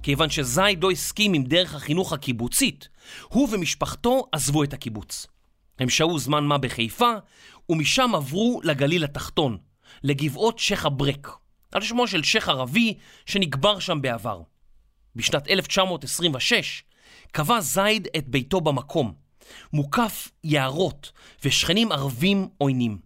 כיוון 0.03 0.31
שזייד 0.31 0.83
לא 0.83 0.91
הסכים 0.91 1.35
עם 1.35 1.43
דרך 1.43 1.75
החינוך 1.75 2.13
הקיבוצית, 2.13 2.89
הוא 3.29 3.49
ומשפחתו 3.53 4.27
עזבו 4.33 4.65
את 4.65 4.73
הקיבוץ. 4.73 5.27
הם 5.79 5.89
שהו 5.89 6.19
זמן 6.19 6.45
מה 6.45 6.59
בחיפה, 6.59 7.13
ומשם 7.69 8.15
עברו 8.15 8.61
לגליל 8.65 9.05
התחתון, 9.05 9.59
לגבעות 10.03 10.59
שייח' 10.59 10.87
אברק, 10.87 11.29
על 11.73 11.83
שמו 11.83 12.07
של 12.07 12.23
שייח' 12.23 12.49
ערבי 12.49 12.95
שנקבר 13.27 13.79
שם 13.79 14.03
בעבר. 14.03 14.43
בשנת 15.17 15.49
1926 15.49 16.83
קבע 17.33 17.61
זייד 17.61 18.09
את 18.17 18.29
ביתו 18.29 18.61
במקום, 18.61 19.13
מוקף 19.73 20.29
יערות 20.45 21.13
ושכנים 21.45 21.93
ערבים 21.93 22.49
עוינים. 22.59 22.99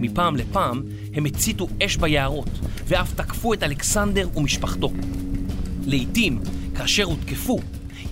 מפעם 0.00 0.36
לפעם 0.36 0.82
הם 1.14 1.24
הציתו 1.24 1.68
אש 1.82 1.96
ביערות 1.96 2.48
ואף 2.84 3.14
תקפו 3.14 3.54
את 3.54 3.62
אלכסנדר 3.62 4.28
ומשפחתו. 4.34 4.92
לעתים, 5.86 6.40
כאשר 6.76 7.04
הותקפו, 7.04 7.58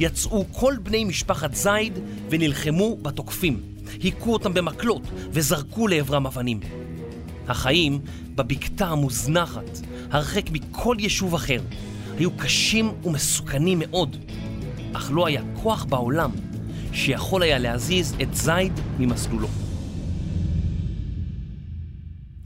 יצאו 0.00 0.44
כל 0.52 0.74
בני 0.82 1.04
משפחת 1.04 1.54
זייד 1.54 1.98
ונלחמו 2.30 2.96
בתוקפים, 2.96 3.62
היכו 4.02 4.32
אותם 4.32 4.54
במקלות 4.54 5.02
וזרקו 5.30 5.88
לעברם 5.88 6.26
אבנים. 6.26 6.60
החיים 7.48 8.00
בבקתה 8.34 8.86
המוזנחת, 8.86 9.80
הרחק 10.10 10.50
מכל 10.50 10.96
יישוב 10.98 11.34
אחר, 11.34 11.60
היו 12.18 12.36
קשים 12.36 12.92
ומסוכנים 13.04 13.78
מאוד, 13.78 14.16
אך 14.92 15.10
לא 15.14 15.26
היה 15.26 15.42
כוח 15.62 15.84
בעולם 15.84 16.30
שיכול 16.92 17.42
היה 17.42 17.58
להזיז 17.58 18.16
את 18.22 18.34
זייד 18.34 18.72
ממסלולו. 18.98 19.48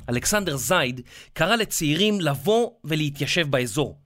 אלכסנדר 0.09 0.57
זייד 0.57 1.01
קרא 1.33 1.57
לצעירים 1.57 2.21
לבוא 2.21 2.71
ולהתיישב 2.85 3.51
באזור, 3.51 3.99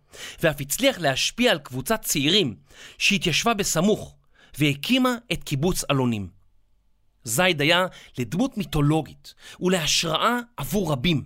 ואף 0.42 0.60
הצליח 0.60 0.98
להשפיע 0.98 1.52
על 1.52 1.58
קבוצת 1.58 2.02
צעירים 2.02 2.54
שהתיישבה 2.98 3.54
בסמוך 3.54 4.16
והקימה 4.58 5.16
את 5.32 5.44
קיבוץ 5.44 5.84
אלונים. 5.90 6.43
זייד 7.24 7.60
היה 7.60 7.86
לדמות 8.18 8.56
מיתולוגית 8.56 9.34
ולהשראה 9.60 10.38
עבור 10.56 10.92
רבים. 10.92 11.24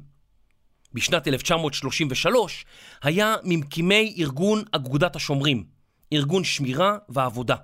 בשנת 0.93 1.29
1933 1.29 2.65
היה 3.03 3.37
ממקימי 3.45 4.15
ארגון 4.19 4.63
אגודת 4.73 5.17
השומרים, 5.17 5.65
ארגון 6.13 6.45
שמירה 6.45 6.99
ועבודה. 7.09 7.57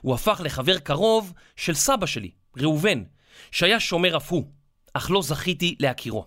הוא 0.00 0.14
הפך 0.14 0.40
לחבר 0.44 0.78
קרוב 0.78 1.32
של 1.56 1.74
סבא 1.74 2.06
שלי, 2.06 2.30
ראובן, 2.56 3.02
שהיה 3.50 3.80
שומר 3.80 4.16
אף 4.16 4.32
הוא, 4.32 4.50
אך 4.94 5.10
לא 5.10 5.22
זכיתי 5.22 5.76
להכירו. 5.80 6.26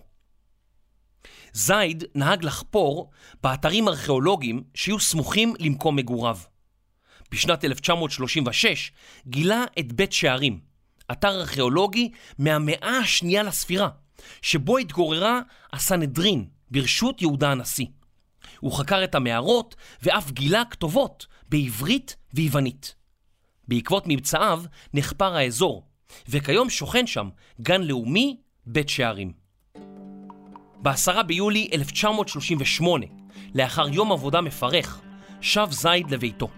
זייד 1.52 2.04
נהג 2.14 2.44
לחפור 2.44 3.10
באתרים 3.42 3.88
ארכיאולוגיים 3.88 4.62
שיהיו 4.74 5.00
סמוכים 5.00 5.54
למקום 5.58 5.96
מגוריו. 5.96 6.38
בשנת 7.30 7.64
1936 7.64 8.92
גילה 9.26 9.64
את 9.78 9.92
בית 9.92 10.12
שערים, 10.12 10.69
אתר 11.12 11.40
ארכיאולוגי 11.40 12.10
מהמאה 12.38 12.98
השנייה 12.98 13.42
לספירה, 13.42 13.88
שבו 14.42 14.78
התגוררה 14.78 15.40
הסנהדרין 15.72 16.44
ברשות 16.70 17.22
יהודה 17.22 17.50
הנשיא. 17.50 17.86
הוא 18.60 18.72
חקר 18.72 19.04
את 19.04 19.14
המערות 19.14 19.76
ואף 20.02 20.30
גילה 20.30 20.62
כתובות 20.70 21.26
בעברית 21.48 22.16
ויוונית. 22.34 22.94
בעקבות 23.68 24.04
מבצעיו 24.06 24.62
נחפר 24.94 25.34
האזור, 25.36 25.86
וכיום 26.28 26.70
שוכן 26.70 27.06
שם 27.06 27.28
גן 27.60 27.82
לאומי 27.82 28.36
בית 28.66 28.88
שערים. 28.88 29.32
ב-10 30.82 31.22
ביולי 31.22 31.68
1938, 31.72 33.06
לאחר 33.54 33.88
יום 33.88 34.12
עבודה 34.12 34.40
מפרך, 34.40 35.00
שב 35.40 35.66
זייד 35.70 36.10
לביתו. 36.10 36.48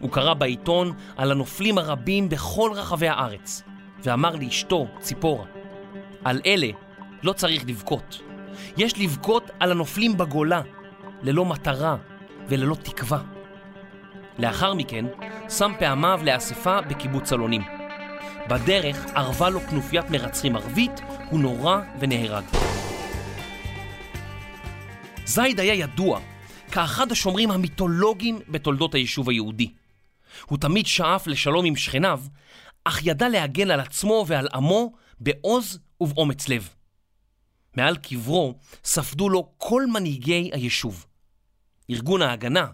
הוא 0.00 0.10
קרא 0.10 0.34
בעיתון 0.34 0.92
על 1.16 1.30
הנופלים 1.30 1.78
הרבים 1.78 2.28
בכל 2.28 2.72
רחבי 2.74 3.08
הארץ, 3.08 3.62
ואמר 4.02 4.36
לאשתו, 4.36 4.86
ציפורה, 5.00 5.44
על 6.24 6.40
אלה 6.46 6.68
לא 7.22 7.32
צריך 7.32 7.64
לבכות. 7.66 8.20
יש 8.76 8.98
לבכות 8.98 9.50
על 9.60 9.70
הנופלים 9.70 10.16
בגולה, 10.16 10.62
ללא 11.22 11.44
מטרה 11.44 11.96
וללא 12.48 12.74
תקווה. 12.74 13.22
לאחר 14.38 14.74
מכן 14.74 15.04
שם 15.48 15.72
פעמיו 15.78 16.20
לאספה 16.24 16.80
בקיבוץ 16.80 17.32
אלונים. 17.32 17.62
בדרך 18.48 19.06
ערבה 19.14 19.50
לו 19.50 19.60
כנופיית 19.60 20.10
מרצחים 20.10 20.56
ערבית, 20.56 21.00
הוא 21.30 21.40
נורה 21.40 21.82
ונהרג. 22.00 22.44
זייד 25.24 25.60
היה 25.60 25.74
ידוע 25.74 26.20
כאחד 26.72 27.12
השומרים 27.12 27.50
המיתולוגיים 27.50 28.38
בתולדות 28.48 28.94
היישוב 28.94 29.28
היהודי. 29.28 29.70
הוא 30.46 30.58
תמיד 30.58 30.86
שאף 30.86 31.26
לשלום 31.26 31.64
עם 31.64 31.76
שכניו, 31.76 32.20
אך 32.84 33.00
ידע 33.06 33.28
להגן 33.28 33.70
על 33.70 33.80
עצמו 33.80 34.24
ועל 34.26 34.48
עמו 34.54 34.92
בעוז 35.20 35.78
ובאומץ 36.00 36.48
לב. 36.48 36.68
מעל 37.76 37.96
קברו 37.96 38.54
ספדו 38.84 39.28
לו 39.28 39.52
כל 39.56 39.86
מנהיגי 39.86 40.50
היישוב. 40.52 41.06
ארגון 41.90 42.22
ההגנה, 42.22 42.66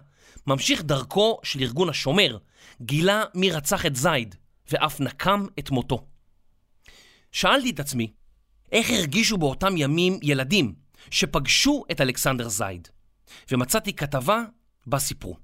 ממשיך 0.47 0.83
דרכו 0.83 1.39
של 1.43 1.59
ארגון 1.59 1.89
השומר, 1.89 2.37
גילה 2.81 3.23
מי 3.35 3.51
רצח 3.51 3.85
את 3.85 3.95
זייד, 3.95 4.35
ואף 4.71 4.99
נקם 4.99 5.45
את 5.59 5.71
מותו. 5.71 6.07
שאלתי 7.31 7.69
את 7.69 7.79
עצמי, 7.79 8.11
איך 8.71 8.89
הרגישו 8.89 9.37
באותם 9.37 9.77
ימים 9.77 10.19
ילדים 10.21 10.73
שפגשו 11.11 11.83
את 11.91 12.01
אלכסנדר 12.01 12.49
זייד? 12.49 12.87
ומצאתי 13.51 13.93
כתבה 13.93 14.43
בה 14.87 14.99
סיפרו. 14.99 15.37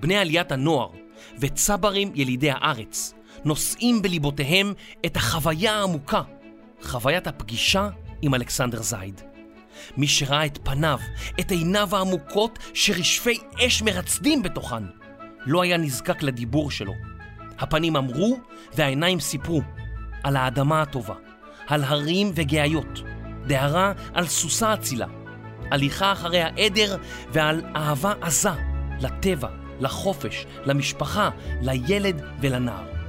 בני 0.00 0.16
עליית 0.16 0.52
הנוער 0.52 0.90
וצברים 1.38 2.12
ילידי 2.14 2.50
הארץ 2.50 3.14
נושאים 3.44 4.02
בליבותיהם 4.02 4.72
את 5.06 5.16
החוויה 5.16 5.74
העמוקה, 5.74 6.22
חוויית 6.82 7.26
הפגישה 7.26 7.88
עם 8.22 8.34
אלכסנדר 8.34 8.82
זייד. 8.82 9.20
מי 9.96 10.06
שראה 10.06 10.46
את 10.46 10.58
פניו, 10.62 10.98
את 11.40 11.50
עיניו 11.50 11.96
העמוקות 11.96 12.58
שרשפי 12.74 13.38
אש 13.66 13.82
מרצדים 13.82 14.42
בתוכן, 14.42 14.82
לא 15.46 15.62
היה 15.62 15.76
נזקק 15.76 16.22
לדיבור 16.22 16.70
שלו. 16.70 16.92
הפנים 17.58 17.96
אמרו 17.96 18.38
והעיניים 18.74 19.20
סיפרו 19.20 19.62
על 20.22 20.36
האדמה 20.36 20.82
הטובה, 20.82 21.14
על 21.66 21.84
הרים 21.84 22.30
וגאיות, 22.34 23.02
דהרה 23.46 23.92
על 24.14 24.26
סוסה 24.26 24.74
אצילה, 24.74 25.06
הליכה 25.70 26.12
אחרי 26.12 26.40
העדר 26.42 26.96
ועל 27.32 27.62
אהבה 27.76 28.12
עזה 28.20 28.50
לטבע, 29.00 29.48
לחופש, 29.80 30.46
למשפחה, 30.64 31.30
לילד 31.62 32.22
ולנער. 32.40 32.99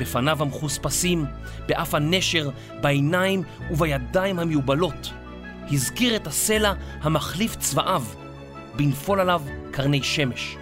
בפניו 0.00 0.42
המחוספסים, 0.42 1.24
באף 1.66 1.94
הנשר, 1.94 2.50
בעיניים 2.80 3.42
ובידיים 3.70 4.38
המיובלות, 4.38 5.12
הזכיר 5.70 6.16
את 6.16 6.26
הסלע 6.26 6.72
המחליף 7.00 7.56
צבעיו, 7.56 8.04
בנפול 8.76 9.20
עליו 9.20 9.42
קרני 9.72 10.02
שמש, 10.02 10.56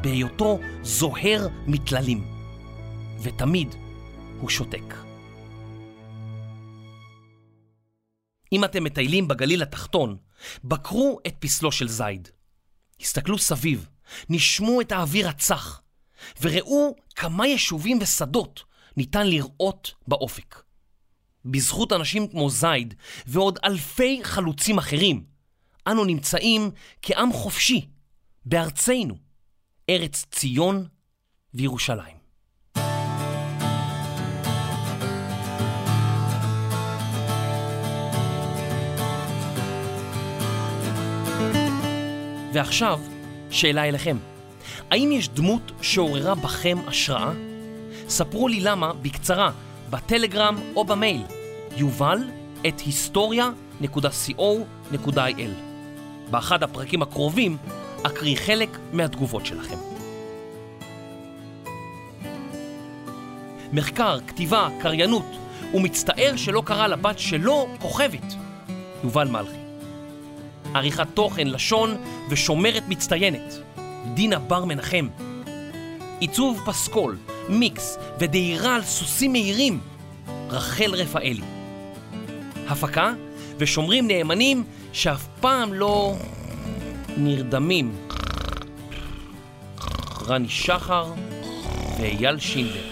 בהיותו 0.00 0.58
זוהר 0.82 1.46
מטללים. 1.66 2.24
ותמיד 3.22 3.74
הוא 4.40 4.50
שותק. 4.50 4.94
אם 8.52 8.64
אתם 8.64 8.84
מטיילים 8.84 9.28
בגליל 9.28 9.62
התחתון, 9.62 10.16
בקרו 10.64 11.18
את 11.26 11.34
פסלו 11.38 11.72
של 11.72 11.88
זייד. 11.88 12.28
הסתכלו 13.00 13.38
סביב, 13.38 13.88
נשמו 14.28 14.80
את 14.80 14.92
האוויר 14.92 15.28
הצח, 15.28 15.82
וראו 16.40 16.96
כמה 17.14 17.46
יישובים 17.46 17.98
ושדות 18.00 18.64
ניתן 18.96 19.26
לראות 19.26 19.94
באופק. 20.08 20.62
בזכות 21.44 21.92
אנשים 21.92 22.28
כמו 22.28 22.50
זייד 22.50 22.94
ועוד 23.26 23.58
אלפי 23.64 24.20
חלוצים 24.22 24.78
אחרים, 24.78 25.24
אנו 25.86 26.04
נמצאים 26.04 26.70
כעם 27.02 27.32
חופשי 27.32 27.88
בארצנו, 28.44 29.14
ארץ 29.90 30.24
ציון 30.30 30.86
וירושלים. 31.54 32.22
ועכשיו, 42.52 43.00
שאלה 43.50 43.88
אליכם. 43.88 44.16
האם 44.90 45.12
יש 45.12 45.28
דמות 45.28 45.72
שעוררה 45.82 46.34
בכם 46.34 46.78
השראה? 46.86 47.51
ספרו 48.12 48.48
לי 48.48 48.60
למה 48.60 48.92
בקצרה, 48.92 49.50
בטלגרם 49.90 50.56
או 50.76 50.84
במייל, 50.84 51.22
יובל 51.76 52.18
את 52.68 52.80
היסטוריה.co.il. 52.80 55.50
באחד 56.30 56.62
הפרקים 56.62 57.02
הקרובים 57.02 57.56
אקריא 58.02 58.36
חלק 58.36 58.78
מהתגובות 58.92 59.46
שלכם. 59.46 59.76
מחקר, 63.72 64.18
כתיבה, 64.26 64.68
קריינות, 64.80 65.26
הוא 65.70 65.82
מצטער 65.82 66.32
שלא 66.36 66.62
קרא 66.66 66.86
לבת 66.86 67.18
שלו 67.18 67.68
כוכבת. 67.80 68.34
יובל 69.04 69.28
מלכי. 69.28 69.56
עריכת 70.74 71.06
תוכן, 71.14 71.46
לשון 71.46 71.96
ושומרת 72.30 72.82
מצטיינת. 72.88 73.54
דינה 74.14 74.38
בר 74.38 74.64
מנחם. 74.64 75.08
עיצוב 76.20 76.62
פסקול, 76.66 77.16
מיקס 77.48 77.98
ודהירה 78.18 78.74
על 78.76 78.82
סוסים 78.82 79.32
מהירים. 79.32 79.80
רחל 80.50 80.94
רפאלי. 80.94 81.40
הפקה 82.68 83.12
ושומרים 83.58 84.06
נאמנים 84.08 84.64
שאף 84.92 85.26
פעם 85.40 85.72
לא 85.72 86.14
נרדמים. 87.16 87.96
רני 90.26 90.48
שחר 90.48 91.12
ואייל 91.98 92.38
שינדר. 92.38 92.91